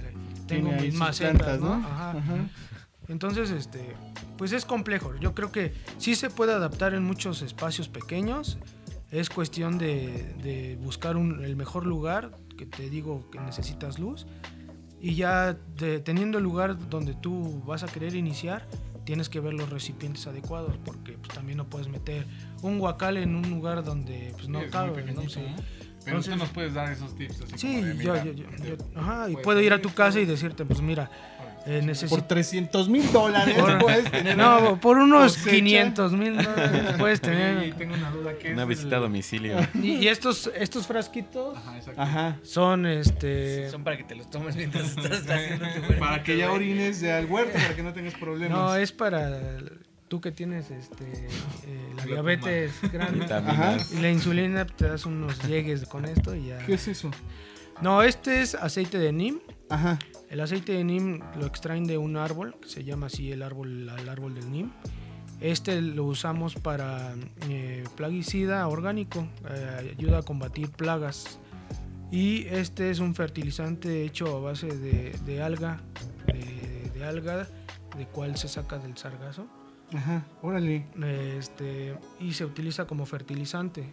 [0.47, 1.77] tengo Tiene mis macetas, ¿no?
[1.79, 1.87] ¿no?
[1.87, 2.11] Ajá.
[2.13, 2.37] Ajá.
[3.09, 3.95] Entonces, este,
[4.39, 5.15] pues es complejo.
[5.21, 8.57] Yo creo que sí se puede adaptar en muchos espacios pequeños.
[9.11, 14.27] Es cuestión de, de buscar un- el mejor lugar, que te digo que necesitas luz.
[15.01, 18.67] Y ya de- teniendo el lugar donde tú vas a querer iniciar,
[19.05, 22.27] tienes que ver los recipientes adecuados, porque pues, también no puedes meter
[22.69, 25.03] un guacal en un lugar donde pues, no Sí, cabe.
[25.13, 25.29] ¿no?
[25.29, 25.41] Sí.
[25.41, 25.57] ¿no?
[26.05, 28.33] Pero Entonces- tú nos puedes dar esos tips así Sí, como de, yo, mira, yo-
[28.33, 31.11] yo- yo- ajá, y puedo ir a tu casa y decirte, pues mira,
[31.67, 32.19] eh, necesito...
[32.19, 35.51] Por 300 mil dólares Por- puedes tener No, por unos cosecha.
[35.57, 37.75] 500 mil dólares puedes Oye, y tener.
[37.77, 39.57] tengo una duda que Una es visita a domicilio.
[39.75, 41.57] Y, y estos, estos frasquitos
[41.97, 43.71] Ajá, son este.
[43.71, 47.13] Son para que te los tomes mientras estás haciendo tu Para que ya orines de
[47.15, 48.59] al huerto, para que no tengas problemas.
[48.59, 49.41] No, es para
[50.15, 51.27] tú que tienes este,
[51.67, 53.27] eh, la diabetes grande
[53.93, 56.65] y la insulina, pues, te das unos llegues con esto y ya.
[56.65, 57.11] ¿Qué es eso?
[57.83, 59.41] No, este es aceite de neem.
[59.69, 59.99] Ajá.
[60.31, 63.89] El aceite de neem lo extraen de un árbol, que se llama así el árbol,
[63.89, 64.71] el árbol del neem.
[65.41, 67.17] Este lo usamos para
[67.49, 71.41] eh, plaguicida orgánico, eh, ayuda a combatir plagas.
[72.13, 75.81] Y este es un fertilizante hecho a base de, de alga,
[76.29, 77.49] de, de alga,
[77.99, 79.49] de cual se saca del sargazo.
[79.95, 80.25] Ajá.
[80.43, 80.87] Órale.
[81.39, 83.85] Este, y se utiliza como fertilizante.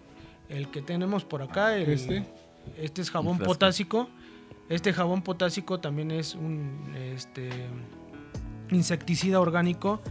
[0.50, 2.26] El que tenemos por acá, el- Este.
[2.78, 4.10] este es jabón potásico.
[4.70, 7.50] Este jabón potásico también es un este,
[8.70, 10.02] insecticida orgánico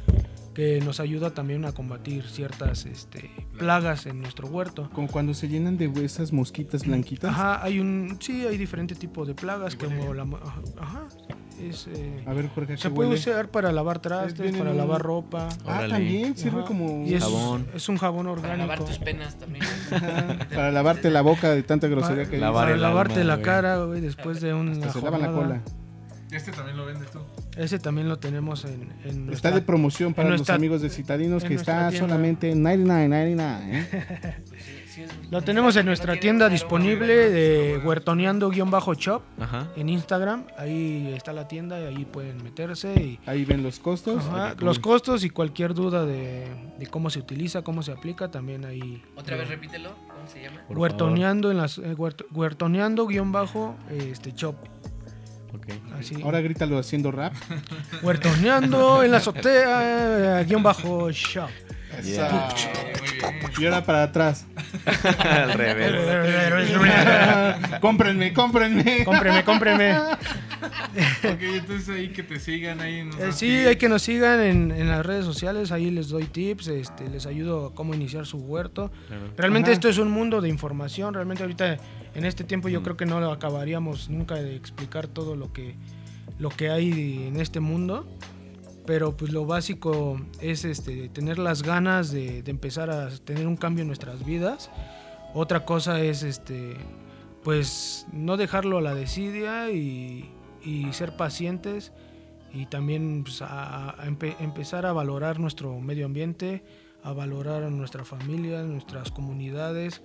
[0.55, 4.91] que nos ayuda también a combatir ciertas este, plagas en nuestro huerto.
[4.93, 7.31] Como cuando se llenan de esas mosquitas blanquitas.
[7.31, 10.25] Ajá, hay un sí, hay diferentes tipos de plagas como la
[10.79, 11.09] ajá,
[11.69, 13.21] es, eh, A ver, Jorge, ¿a se puede huele?
[13.21, 15.49] usar para lavar trastes, viene para un- lavar ropa.
[15.67, 15.95] Ah, Órale.
[15.95, 17.67] también sirve Ajá, como y es, Jabón.
[17.75, 18.59] es un jabón Para orgánico.
[18.69, 19.65] lavar tus penas también.
[20.55, 23.77] para lavarte la boca de tanta grosería Para- que Lavar para lavarte alma, la cara,
[23.85, 25.63] güey, después de una Hasta se lavan la jornada.
[25.63, 25.77] cola.
[26.33, 27.19] Este también lo vendes tú.
[27.57, 31.55] Ese también lo tenemos en, en Está de promoción para los amigos de Citadinos que
[31.55, 32.07] está tienda.
[32.07, 33.59] solamente en 99.99.
[33.65, 34.35] ¿eh?
[35.31, 39.23] Lo tenemos en nuestra tienda disponible de huertoneando-shop
[39.77, 40.45] en Instagram.
[40.59, 42.93] Ahí está la tienda y ahí pueden meterse.
[42.95, 44.25] Y, Ahí ven los costos.
[44.27, 46.47] Ajá, los costos y cualquier duda de,
[46.79, 49.03] de cómo se utiliza, cómo se aplica, también ahí.
[49.17, 50.63] Otra vez repítelo, ¿cómo se llama?
[50.69, 54.57] Huertoneando en las eh, huerto- huertoneando-bajo este shop.
[55.55, 55.67] Ok.
[55.99, 56.15] Así.
[56.23, 57.33] Ahora grítalo haciendo rap.
[58.03, 61.49] Huertoneando en la azotea eh, guion bajo shop.
[62.05, 62.49] Yeah.
[63.03, 63.53] Muy bien.
[63.59, 64.47] Y ahora para atrás.
[65.19, 65.95] Al revés.
[67.81, 69.05] cómprenme, cómprenme.
[69.05, 69.95] cómpreme, cómpreme.
[69.99, 72.99] Ok, entonces ahí que te sigan ahí.
[73.01, 76.25] en Eh, sí, hay que nos sigan en, en las redes sociales, ahí les doy
[76.25, 78.91] tips, este, les ayudo a cómo iniciar su huerto.
[79.37, 79.75] Realmente Ajá.
[79.75, 81.77] esto es un mundo de información, realmente ahorita
[82.15, 82.85] en este tiempo yo Mm.
[82.85, 85.75] creo que no lo acabaríamos nunca de explicar todo lo que,
[86.39, 88.07] lo que hay en este mundo,
[88.91, 93.57] pero pues lo básico es este, tener las ganas de, de empezar a tener un
[93.57, 94.69] cambio en nuestras vidas.
[95.33, 96.77] Otra cosa es este,
[97.45, 100.29] pues no dejarlo a la desidia y,
[100.65, 101.93] y ser pacientes
[102.53, 106.65] y también pues, a, a empe- empezar a valorar nuestro medio ambiente,
[107.05, 110.03] a valorar a nuestra familia, nuestras comunidades,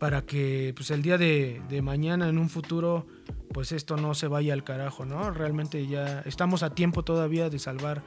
[0.00, 3.06] para que pues, el día de, mañana, en un futuro,
[3.52, 5.30] pues esto no se vaya al carajo, ¿no?
[5.30, 8.02] Realmente ya estamos a tiempo todavía de salvar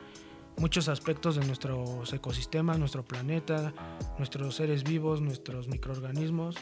[0.58, 3.74] muchos aspectos de nuestros ecosistemas, nuestro planeta,
[4.18, 6.56] nuestros seres vivos, nuestros microorganismos.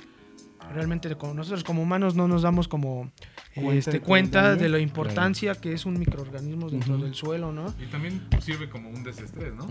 [0.73, 3.11] Realmente como nosotros como humanos no nos damos como
[3.53, 7.73] Cuenta este, cuenta de la importancia que es un microorganismo dentro del suelo, ¿no?
[7.81, 9.67] Y también sirve como un desestrés, ¿no?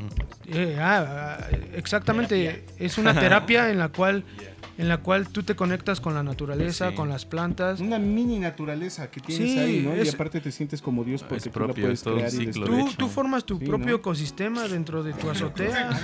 [0.47, 4.24] Eh, ah, ah, exactamente, es una terapia en la cual
[4.76, 6.95] en la cual tú te conectas con la naturaleza, Sí.
[6.95, 7.80] con las plantas.
[7.80, 10.03] Una mini naturaleza que tienes Sí, ahí, ¿no?
[10.03, 12.66] Y aparte te sientes como Dios porque Es tú propio, la puedes crear y ciclo,
[12.66, 13.97] de Tú, tú formas tu Sí, propio ¿no?
[13.97, 15.91] ecosistema dentro de tu azotea.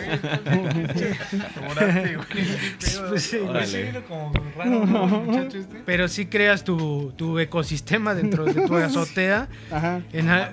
[5.87, 9.49] Pero sí creas tu, tu ecosistema dentro de tu azotea.
[9.71, 10.03] Ajá.
[10.13, 10.53] En a-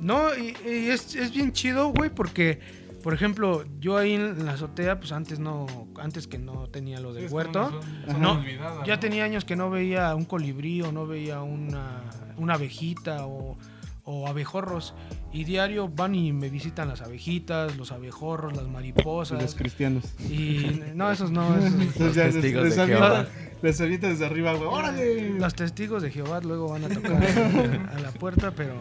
[0.00, 2.60] no, y, y es, es bien chido, güey, porque,
[3.02, 5.66] por ejemplo, yo ahí en la azotea, pues antes no,
[6.00, 7.80] antes que no tenía lo del huerto,
[8.18, 9.00] no, olvidada, ya ¿no?
[9.00, 12.02] tenía años que no veía un colibrí o no veía una,
[12.36, 13.56] una abejita o,
[14.10, 14.94] o abejorros.
[15.32, 19.54] Y diario van y me visitan las abejitas, los abejorros, las Y los mariposas.
[19.54, 20.04] cristianos.
[20.30, 23.26] Y no, esos no, esos- Entonces ya les, testigos les de avienta, Jehová.
[23.62, 24.68] les avienta desde arriba, güey.
[24.68, 25.30] ¡Órale!
[25.38, 28.80] Los testigos de Jehová luego van a tocar a, a la puerta, pero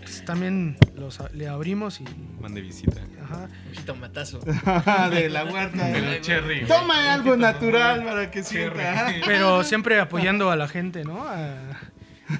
[0.00, 2.04] pues, también los, le abrimos y...
[2.40, 3.00] Van de visita.
[3.22, 3.48] Ajá.
[3.68, 4.40] Un jitomatazo.
[5.10, 5.90] de la huerta.
[5.96, 6.62] El cherry.
[6.62, 6.66] güey.
[6.66, 8.80] Toma algo natural para que Cherry.
[8.80, 9.12] sienta.
[9.24, 11.22] Pero siempre apoyando a la gente, ¿no?
[11.24, 11.54] A,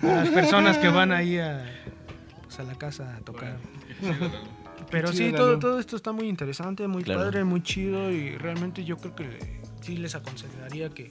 [0.02, 1.64] a las personas que van ahí a,
[2.60, 3.58] a la casa a tocar.
[4.90, 7.20] Pero sí, todo, todo esto está muy interesante, muy Claro.
[7.20, 11.10] padre, muy chido y realmente yo creo que sí les aconsejaría que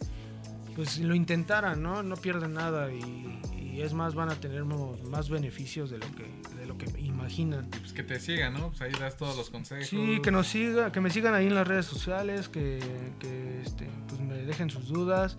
[0.76, 2.02] pues lo intentaran, ¿no?
[2.04, 3.40] No pierden nada y,
[3.74, 6.26] y es más, van a tener más beneficios de lo que,
[6.56, 7.68] de lo que imaginan.
[7.70, 8.70] Pues que te sigan, ¿no?
[8.70, 9.88] Pues ahí das todos los consejos.
[9.88, 12.80] Sí, que nos siga, que me sigan ahí en las redes sociales, que,
[13.20, 15.38] que, este, pues me dejen sus dudas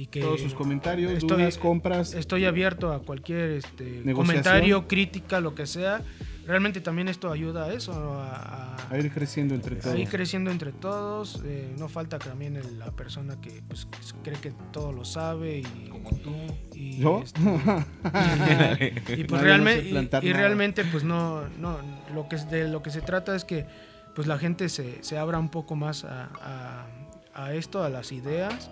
[0.00, 2.14] y que Todos sus comentarios, Estoy- dudas, compras.
[2.14, 6.00] estoy abierto a cualquier este, comentario, crítica, lo que sea.
[6.46, 9.98] Realmente también esto ayuda a eso, a, a- A ir creciendo entre a todos.
[9.98, 11.42] ir creciendo entre todos.
[11.44, 13.86] Eh, no falta también el- la persona que pues,
[14.24, 16.34] cree que todo lo sabe y, Como tú.
[16.74, 17.22] y, ¿Yo?
[17.22, 17.40] este,
[19.18, 21.76] y, pues no realmente y, pues no no
[22.14, 23.66] lo que de lo que se trata es que
[24.14, 26.86] pues la gente se, se abra un poco más a, a-
[27.32, 28.70] a esto, a las ideas,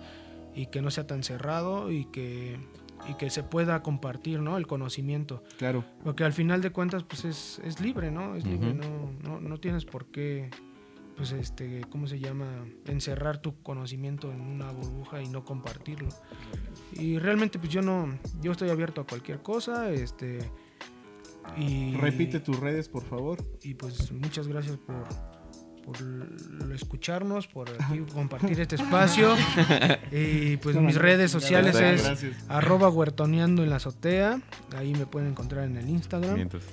[0.55, 2.57] y que no sea tan cerrado y que,
[3.07, 4.57] y que se pueda compartir ¿no?
[4.57, 5.43] el conocimiento.
[5.57, 5.85] Claro.
[6.03, 8.35] Porque al final de cuentas, pues es, es libre, ¿no?
[8.35, 10.49] Es libre, no, no, no tienes por qué,
[11.15, 12.65] pues este, ¿cómo se llama?
[12.85, 16.09] Encerrar tu conocimiento en una burbuja y no compartirlo.
[16.93, 20.39] Y realmente, pues yo no, yo estoy abierto a cualquier cosa, este,
[21.57, 21.95] y...
[21.95, 23.43] Repite tus redes, por favor.
[23.63, 25.03] Y pues muchas gracias por,
[25.85, 25.95] por
[26.73, 29.35] escucharnos, por aquí compartir este espacio.
[30.11, 31.99] y pues mis redes sociales Gracias.
[32.01, 32.45] es Gracias.
[32.49, 34.41] arroba huertoneando en la azotea.
[34.75, 36.35] Ahí me pueden encontrar en el Instagram.
[36.35, 36.63] Mientos.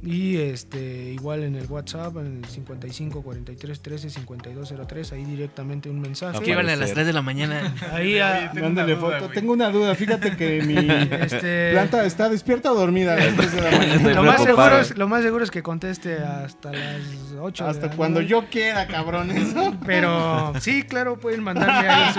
[0.00, 5.90] Y este igual en el WhatsApp, en el 55 43 13 52 03, ahí directamente
[5.90, 6.36] un mensaje.
[6.38, 6.94] Escriban a las Aparecer.
[6.94, 7.74] 3 de la mañana.
[7.92, 9.28] Ahí a- Tengo una duda, foto.
[9.34, 9.94] Tengo una duda.
[9.96, 10.76] Fíjate que mi
[11.20, 14.12] este, planta está despierta o dormida a las 3 de la mañana.
[14.14, 17.00] Lo, más seguro es, lo más seguro es que conteste hasta las
[17.40, 17.64] 8.
[17.64, 19.48] de Hasta la cuando yo quiera, cabrones.
[19.84, 22.14] Pero sí, claro, pueden mandarme ahí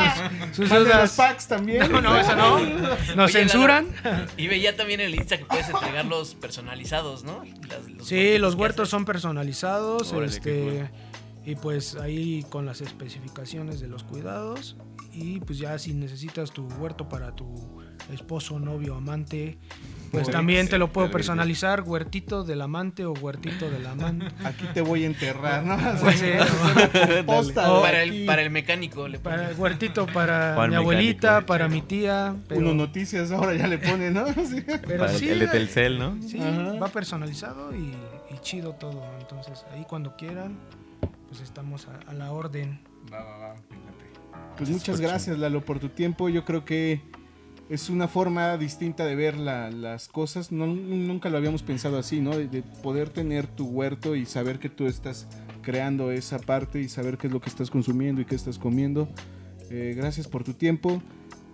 [0.51, 1.13] sus, sus dudas.
[1.15, 1.89] packs también.
[1.89, 2.59] No, no, eso no.
[3.15, 3.87] Nos Oye, censuran.
[4.35, 7.43] Y veía también en el Insta que puedes entregarlos personalizados, ¿no?
[7.69, 10.11] Las- Sí, los huertos son personalizados.
[10.11, 10.89] Órale, este,
[11.45, 14.75] y pues ahí con las especificaciones de los cuidados.
[15.13, 17.79] Y pues ya si necesitas tu huerto para tu
[18.11, 19.57] esposo, novio, amante,
[20.11, 24.27] pues también te lo puedo personalizar, huertito del amante o huertito del amante.
[24.45, 25.77] Aquí te voy a enterrar, ¿no?
[26.01, 26.23] Pues
[27.27, 29.57] O- Para el, para el mecánico le para pones.
[29.57, 32.35] huertito para mi abuelita, para mi tía.
[32.47, 34.25] pero- Uno noticias ahora ya le pone, ¿no?
[34.49, 34.63] Sí.
[34.65, 36.17] pero Para el- sí, el de Telcel, ¿no?
[36.21, 36.73] Sí, Ajá.
[36.73, 37.93] va personalizado y,
[38.33, 39.03] y chido todo.
[39.19, 40.57] Entonces, ahí cuando quieran,
[41.27, 42.79] pues estamos a, a la orden.
[43.11, 44.09] Va, va, va, fíjate.
[44.57, 46.29] Pues muchas gracias, Lalo, por tu tiempo.
[46.29, 47.01] Yo creo que
[47.69, 50.51] es una forma distinta de ver la- las cosas.
[50.51, 52.31] No, nunca lo habíamos pensado así, ¿no?
[52.35, 55.27] De, de poder tener tu huerto y saber que tú estás
[55.61, 59.07] creando esa parte y saber qué es lo que estás consumiendo y qué estás comiendo.
[59.69, 61.01] Eh, gracias por tu tiempo.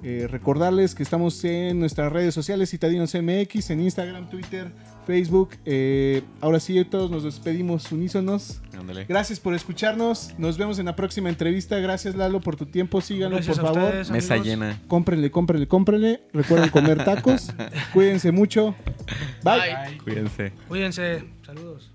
[0.03, 4.71] Eh, recordarles que estamos en nuestras redes sociales, Citadinos MX, en Instagram, Twitter,
[5.05, 5.51] Facebook.
[5.65, 8.61] Eh, ahora sí, todos nos despedimos unísonos.
[8.77, 9.05] Ándale.
[9.05, 10.33] Gracias por escucharnos.
[10.37, 11.79] Nos vemos en la próxima entrevista.
[11.79, 13.01] Gracias, Lalo, por tu tiempo.
[13.01, 13.87] Síganlo, Gracias por a favor.
[13.89, 14.81] ustedes, Mesa llena.
[14.87, 16.21] Cómprenle, cómprenle, cómprenle.
[16.33, 17.51] Recuerden comer tacos.
[17.93, 18.75] Cuídense mucho.
[19.43, 19.97] Bye.
[20.03, 20.51] Cuídense.
[20.67, 21.23] Cuídense.
[21.45, 21.94] Saludos.